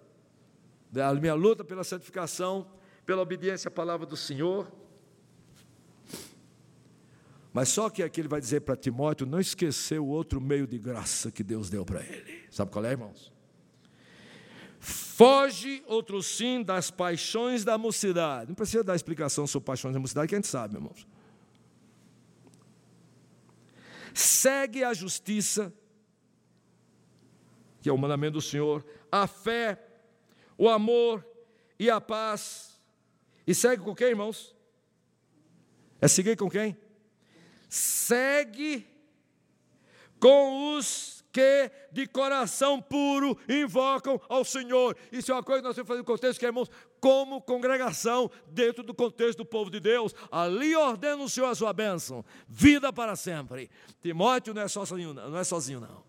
[0.96, 2.68] A minha luta pela santificação,
[3.06, 4.72] pela obediência à palavra do Senhor.
[7.54, 10.78] Mas só que aqui ele vai dizer para Timóteo não esquecer o outro meio de
[10.78, 12.46] graça que Deus deu para ele.
[12.52, 13.32] Sabe qual é, irmãos?
[14.80, 18.50] Foge, outro sim, das paixões da mocidade.
[18.50, 21.08] Não precisa dar explicação sobre paixões da mocidade, que a gente sabe, irmãos.
[24.14, 25.74] Segue a justiça,
[27.82, 29.87] que é o mandamento do Senhor, a fé,
[30.58, 31.26] o amor
[31.80, 32.80] e a paz.
[33.46, 34.56] E segue com quem, irmãos?
[36.02, 36.78] É seguir com quem?
[37.70, 38.88] Segue
[40.20, 44.98] com os que de coração puro invocam ao Senhor.
[45.12, 47.42] Isso é uma coisa que nós temos que fazer no contexto, que é, irmãos, como
[47.42, 52.26] congregação, dentro do contexto do povo de Deus, ali ordena o Senhor a sua bênção,
[52.48, 53.70] vida para sempre.
[54.02, 56.07] Timóteo não é sozinho, não é sozinho, não.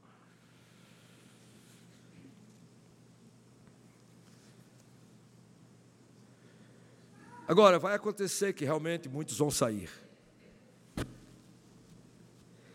[7.49, 9.89] Agora, vai acontecer que realmente muitos vão sair.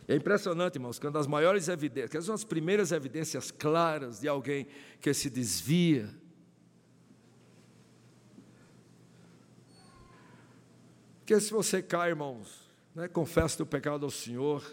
[0.07, 4.65] É impressionante, irmãos, que uma das maiores evidências, uma das primeiras evidências claras de alguém
[4.99, 6.09] que se desvia,
[11.23, 14.65] que se você cai, irmãos, né, confessa o pecado ao Senhor,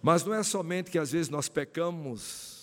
[0.00, 2.53] mas não é somente que às vezes nós pecamos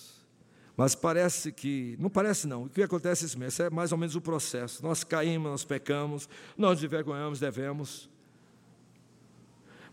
[0.82, 4.00] mas parece que, não parece não, o que acontece é isso mesmo, é mais ou
[4.00, 4.82] menos o processo.
[4.82, 6.28] Nós caímos, nós pecamos,
[6.58, 8.10] nós nos envergonhamos, devemos.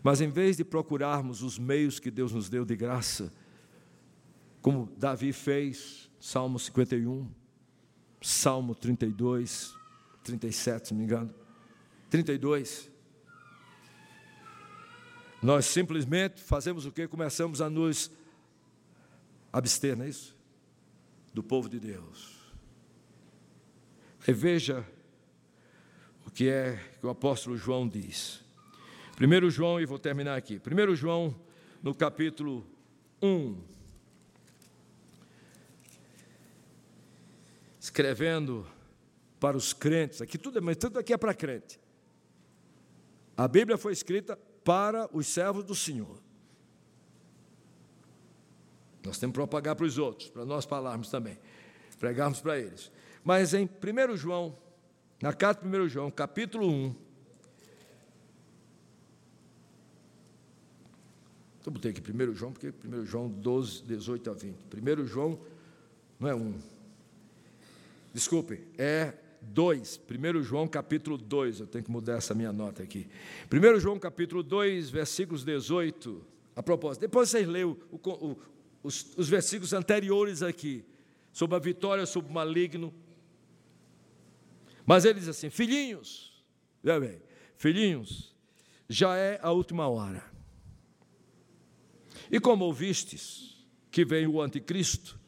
[0.01, 3.31] Mas em vez de procurarmos os meios que Deus nos deu de graça,
[4.63, 7.29] como Davi fez, Salmo 51,
[8.19, 9.75] Salmo 32,
[10.23, 11.31] 37, se não me engano,
[12.09, 12.89] 32.
[15.39, 17.07] Nós simplesmente fazemos o que?
[17.07, 18.09] Começamos a nos
[19.53, 20.38] abster, não é isso?
[21.33, 22.37] Do povo de Deus.
[24.19, 24.85] Reveja
[26.25, 28.43] o que é que o apóstolo João diz.
[29.19, 30.59] 1 João, e vou terminar aqui.
[30.59, 31.35] 1 João,
[31.81, 32.65] no capítulo
[33.21, 33.61] 1.
[37.79, 38.67] Escrevendo
[39.39, 41.79] para os crentes, aqui tudo, mas tudo aqui é para crente.
[43.35, 46.21] A Bíblia foi escrita para os servos do Senhor.
[49.09, 51.35] Nós temos que propagar para os outros, para nós falarmos também,
[51.99, 52.91] pregarmos para eles.
[53.23, 54.55] Mas em 1 João,
[55.19, 56.95] na carta de 1 João, capítulo 1,
[61.65, 64.55] eu botei aqui 1 João, porque 1 João 12, 18 a 20.
[65.01, 65.39] 1 João
[66.19, 66.53] não é 1.
[68.13, 69.99] Desculpe, é 2.
[70.07, 71.61] 1 João capítulo 2.
[71.61, 73.07] Eu tenho que mudar essa minha nota aqui.
[73.51, 76.23] 1 João capítulo 2, versículos 18.
[76.55, 78.37] A propósito, depois vocês leiam o, o,
[78.89, 80.83] os, os versículos anteriores aqui,
[81.31, 82.93] sobre a vitória sobre o maligno.
[84.83, 86.43] Mas ele diz assim: Filhinhos,
[86.83, 87.21] veja bem,
[87.55, 88.35] filhinhos,
[88.89, 90.27] já é a última hora.
[92.31, 95.19] E como ouvistes que vem o anticristo,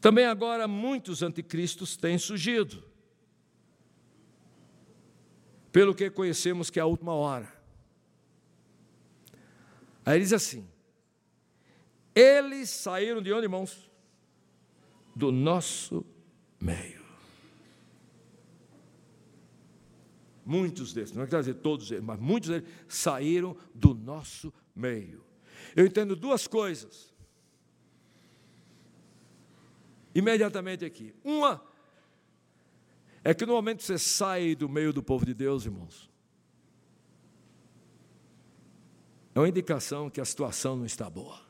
[0.00, 2.84] também agora muitos anticristos têm surgido.
[5.72, 7.52] Pelo que conhecemos que é a última hora.
[10.04, 10.66] Aí diz assim:
[12.16, 13.90] eles saíram de onde, irmãos?
[15.14, 16.02] Do nosso
[16.58, 17.04] meio.
[20.44, 25.22] Muitos desses, não é que dizer todos eles, mas muitos deles saíram do nosso meio.
[25.74, 27.14] Eu entendo duas coisas.
[30.14, 31.14] Imediatamente aqui.
[31.22, 31.62] Uma
[33.22, 36.08] é que no momento que você sai do meio do povo de Deus, irmãos,
[39.34, 41.45] é uma indicação que a situação não está boa.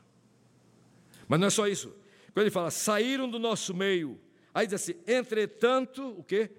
[1.27, 1.93] Mas não é só isso.
[2.33, 4.19] Quando ele fala, saíram do nosso meio,
[4.53, 6.49] aí diz assim, entretanto, o que?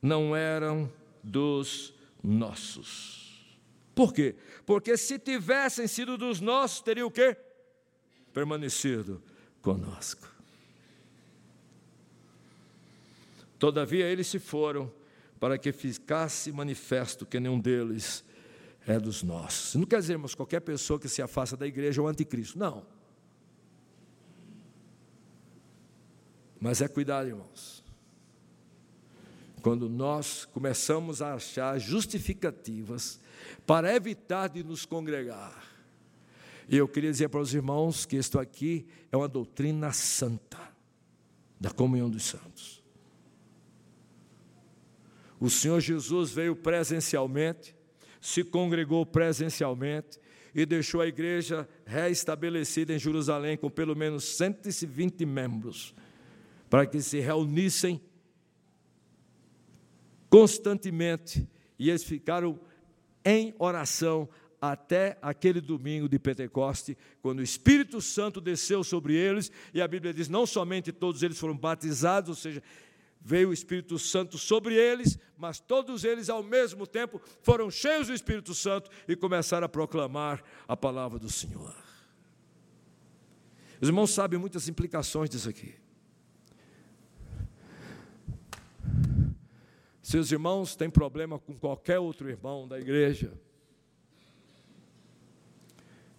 [0.00, 0.90] Não eram
[1.22, 3.56] dos nossos.
[3.94, 4.36] Por quê?
[4.64, 7.36] Porque se tivessem sido dos nossos, teriam o quê?
[8.32, 9.22] Permanecido
[9.62, 10.28] conosco.
[13.58, 14.92] Todavia eles se foram
[15.40, 18.24] para que ficasse manifesto que nenhum deles
[18.86, 19.74] é dos nossos.
[19.74, 22.58] Não quer dizer, irmãos, qualquer pessoa que se afasta da igreja é o anticristo.
[22.58, 22.95] Não.
[26.66, 27.80] Mas é cuidado, irmãos.
[29.62, 33.20] Quando nós começamos a achar justificativas
[33.64, 35.64] para evitar de nos congregar.
[36.68, 40.58] E eu queria dizer para os irmãos que isto aqui é uma doutrina santa
[41.60, 42.82] da comunhão dos santos.
[45.38, 47.76] O Senhor Jesus veio presencialmente,
[48.20, 50.18] se congregou presencialmente
[50.52, 55.94] e deixou a igreja reestabelecida em Jerusalém com pelo menos 120 membros
[56.68, 58.00] para que se reunissem
[60.28, 61.48] constantemente
[61.78, 62.58] e eles ficaram
[63.24, 64.28] em oração
[64.60, 70.12] até aquele domingo de Pentecoste, quando o Espírito Santo desceu sobre eles, e a Bíblia
[70.12, 72.62] diz: não somente todos eles foram batizados, ou seja,
[73.20, 78.14] veio o Espírito Santo sobre eles, mas todos eles ao mesmo tempo foram cheios do
[78.14, 81.74] Espírito Santo e começaram a proclamar a palavra do Senhor.
[83.80, 85.74] Os irmãos sabem muitas implicações disso aqui.
[90.06, 93.32] Seus irmãos têm problema com qualquer outro irmão da igreja,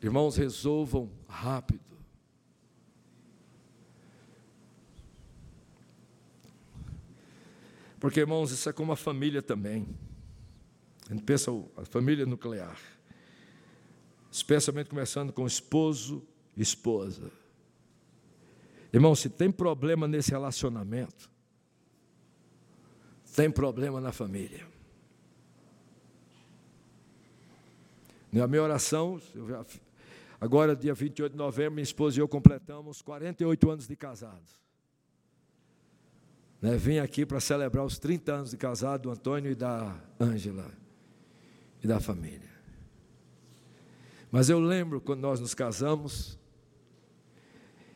[0.04, 1.98] irmãos, resolvam rápido.
[7.98, 9.88] Porque, irmãos, isso é como a família também.
[11.10, 12.78] A gente pensa a família nuclear.
[14.30, 16.28] Especialmente começando com esposo
[16.58, 17.32] e esposa.
[18.92, 21.37] Irmão, se tem problema nesse relacionamento,
[23.36, 24.66] tem problema na família.
[28.32, 29.20] Na minha oração,
[30.40, 34.62] agora dia 28 de novembro, minha esposa e eu completamos 48 anos de casados.
[36.62, 40.72] Né, vim aqui para celebrar os 30 anos de casado do Antônio e da Ângela
[41.84, 42.50] e da família.
[44.32, 46.38] Mas eu lembro quando nós nos casamos,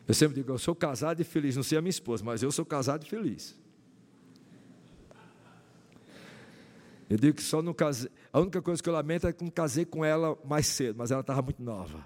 [0.07, 2.51] eu sempre digo, eu sou casado e feliz, não sei a minha esposa, mas eu
[2.51, 3.59] sou casado e feliz.
[7.11, 9.51] Eu digo que só não casei, a única coisa que eu lamento é que não
[9.51, 12.01] casei com ela mais cedo, mas ela estava muito nova.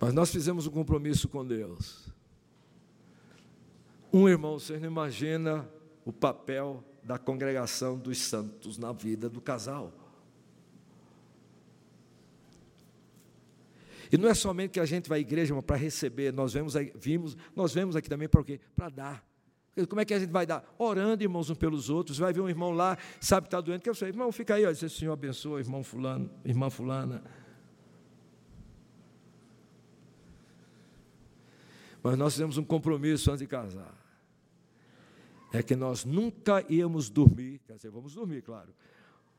[0.00, 2.10] Mas nós fizemos um compromisso com Deus.
[4.10, 5.68] Um irmão, você não imagina
[6.06, 9.92] o papel da congregação dos santos na vida do casal.
[14.10, 17.36] E não é somente que a gente vai à igreja para receber, nós vemos, vimos,
[17.54, 18.58] nós vemos aqui também para o quê?
[18.74, 19.29] Para dar.
[19.88, 20.64] Como é que a gente vai dar?
[20.78, 22.18] Orando, irmãos, uns pelos outros.
[22.18, 24.66] Vai ver um irmão lá, sabe que está doente, que eu sei, irmão, fica aí,
[24.66, 27.22] ó, diz, Senhor abençoa, irmão fulano, irmã fulana.
[32.02, 33.94] Mas nós fizemos um compromisso antes de casar.
[35.52, 38.72] É que nós nunca íamos dormir, quer dizer, vamos dormir, claro.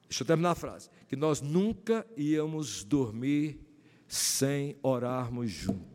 [0.08, 0.90] Deixa eu terminar a frase.
[1.08, 3.60] Que nós nunca íamos dormir
[4.08, 5.91] sem orarmos juntos.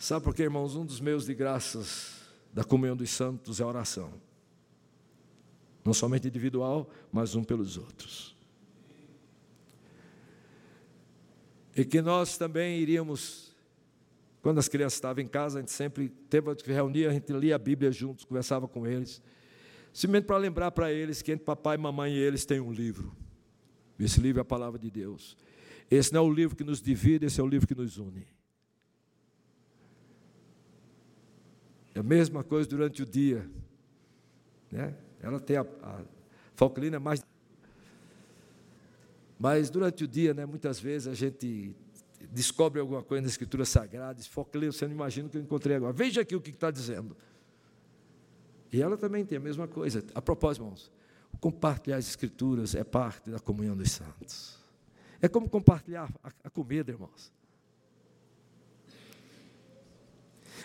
[0.00, 0.74] Sabe por quê, irmãos?
[0.74, 2.22] Um dos meus de graças
[2.54, 4.14] da comunhão dos santos é a oração.
[5.84, 8.34] Não somente individual, mas um pelos outros.
[11.76, 13.54] E que nós também iríamos,
[14.40, 17.56] quando as crianças estavam em casa, a gente sempre teve que reunir, a gente lia
[17.56, 19.22] a Bíblia juntos, conversava com eles,
[19.92, 23.14] simplesmente para lembrar para eles que entre papai, mamãe e eles tem um livro.
[23.98, 25.36] Esse livro é a palavra de Deus.
[25.90, 28.26] Esse não é o livro que nos divide, esse é o livro que nos une.
[31.94, 33.48] É a mesma coisa durante o dia.
[34.70, 34.94] Né?
[35.20, 36.00] Ela tem a, a
[36.92, 37.24] é mais
[39.40, 41.74] mas durante o dia, né, muitas vezes a gente
[42.30, 45.94] descobre alguma coisa na Escritura Sagrada, foca você não imagina o que eu encontrei agora.
[45.94, 47.16] Veja aqui o que está dizendo.
[48.70, 50.04] E ela também tem a mesma coisa.
[50.14, 50.92] A propósito, irmãos,
[51.40, 54.58] compartilhar as Escrituras é parte da comunhão dos santos.
[55.22, 56.12] É como compartilhar
[56.44, 57.32] a comida, irmãos.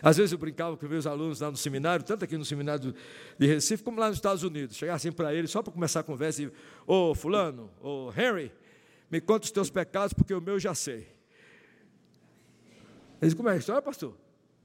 [0.02, 2.94] Às vezes eu brincava com meus alunos lá no seminário, tanto aqui no seminário
[3.38, 4.76] de Recife, como lá nos Estados Unidos.
[4.76, 6.48] Chegar assim para eles, só para começar a conversa, e,
[6.88, 8.52] ô oh, fulano, ô oh, Henry,
[9.10, 11.08] me conta os teus pecados, porque o meu já sei.
[13.22, 14.16] Eles como é a história, pastor?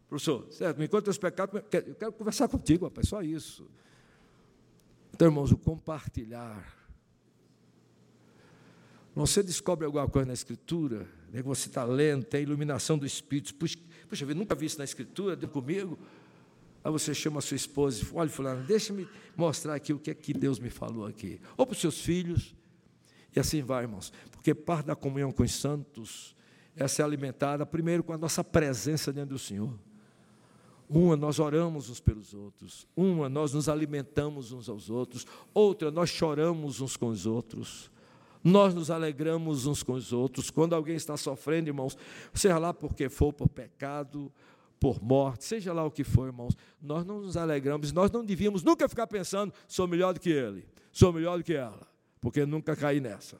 [0.09, 3.71] Professor, certo, me conta os teus pecados, eu quero conversar contigo, rapaz, só isso.
[5.15, 6.77] Então, irmãos, o compartilhar.
[9.15, 13.55] Você descobre alguma coisa na Escritura, né, você está lendo, tem iluminação do Espírito,
[14.11, 15.97] puxa, eu nunca vi isso na Escritura, deu comigo.
[16.83, 19.07] Aí você chama a sua esposa e fala, olha, fulano, deixa-me
[19.37, 21.41] mostrar aqui o que é que Deus me falou aqui.
[21.57, 22.55] Ou para os seus filhos,
[23.35, 24.13] e assim vai, irmãos.
[24.33, 26.35] Porque parte da comunhão com os santos
[26.75, 29.73] é ser alimentada, primeiro, com a nossa presença diante do Senhor.
[30.89, 32.89] Uma, nós oramos uns pelos outros.
[32.97, 35.25] Uma, nós nos alimentamos uns aos outros.
[35.55, 37.91] Outra, nós choramos uns com os outros.
[38.43, 40.51] Nós nos alegramos uns com os outros.
[40.51, 41.97] Quando alguém está sofrendo, irmãos,
[42.33, 44.33] seja lá porque for por pecado,
[44.79, 47.93] por morte, seja lá o que for, irmãos, nós não nos alegramos.
[47.93, 51.53] Nós não devíamos nunca ficar pensando, sou melhor do que ele, sou melhor do que
[51.53, 51.91] ela
[52.21, 53.39] porque nunca caí nessa.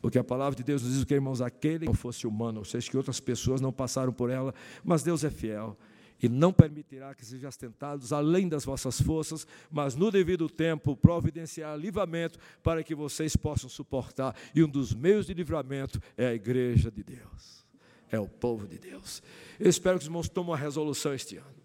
[0.00, 2.64] Porque a palavra de Deus nos diz que, irmãos, aquele que não fosse humano, ou
[2.64, 4.54] seja, que outras pessoas não passaram por ela,
[4.84, 5.76] mas Deus é fiel
[6.22, 11.76] e não permitirá que sejam tentados além das vossas forças, mas no devido tempo providenciar
[11.78, 14.34] livramento para que vocês possam suportar.
[14.54, 17.66] E um dos meios de livramento é a igreja de Deus.
[18.08, 19.20] é o povo de Deus.
[19.58, 21.56] Eu espero que os irmãos tomem uma resolução este ano.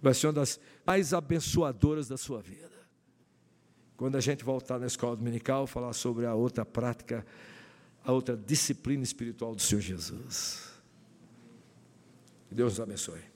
[0.00, 2.72] Vai ser uma das mais abençoadoras da sua vida.
[3.96, 7.24] Quando a gente voltar na escola dominical, falar sobre a outra prática,
[8.02, 10.72] a outra disciplina espiritual do Senhor Jesus.
[12.48, 13.33] Que Deus nos abençoe.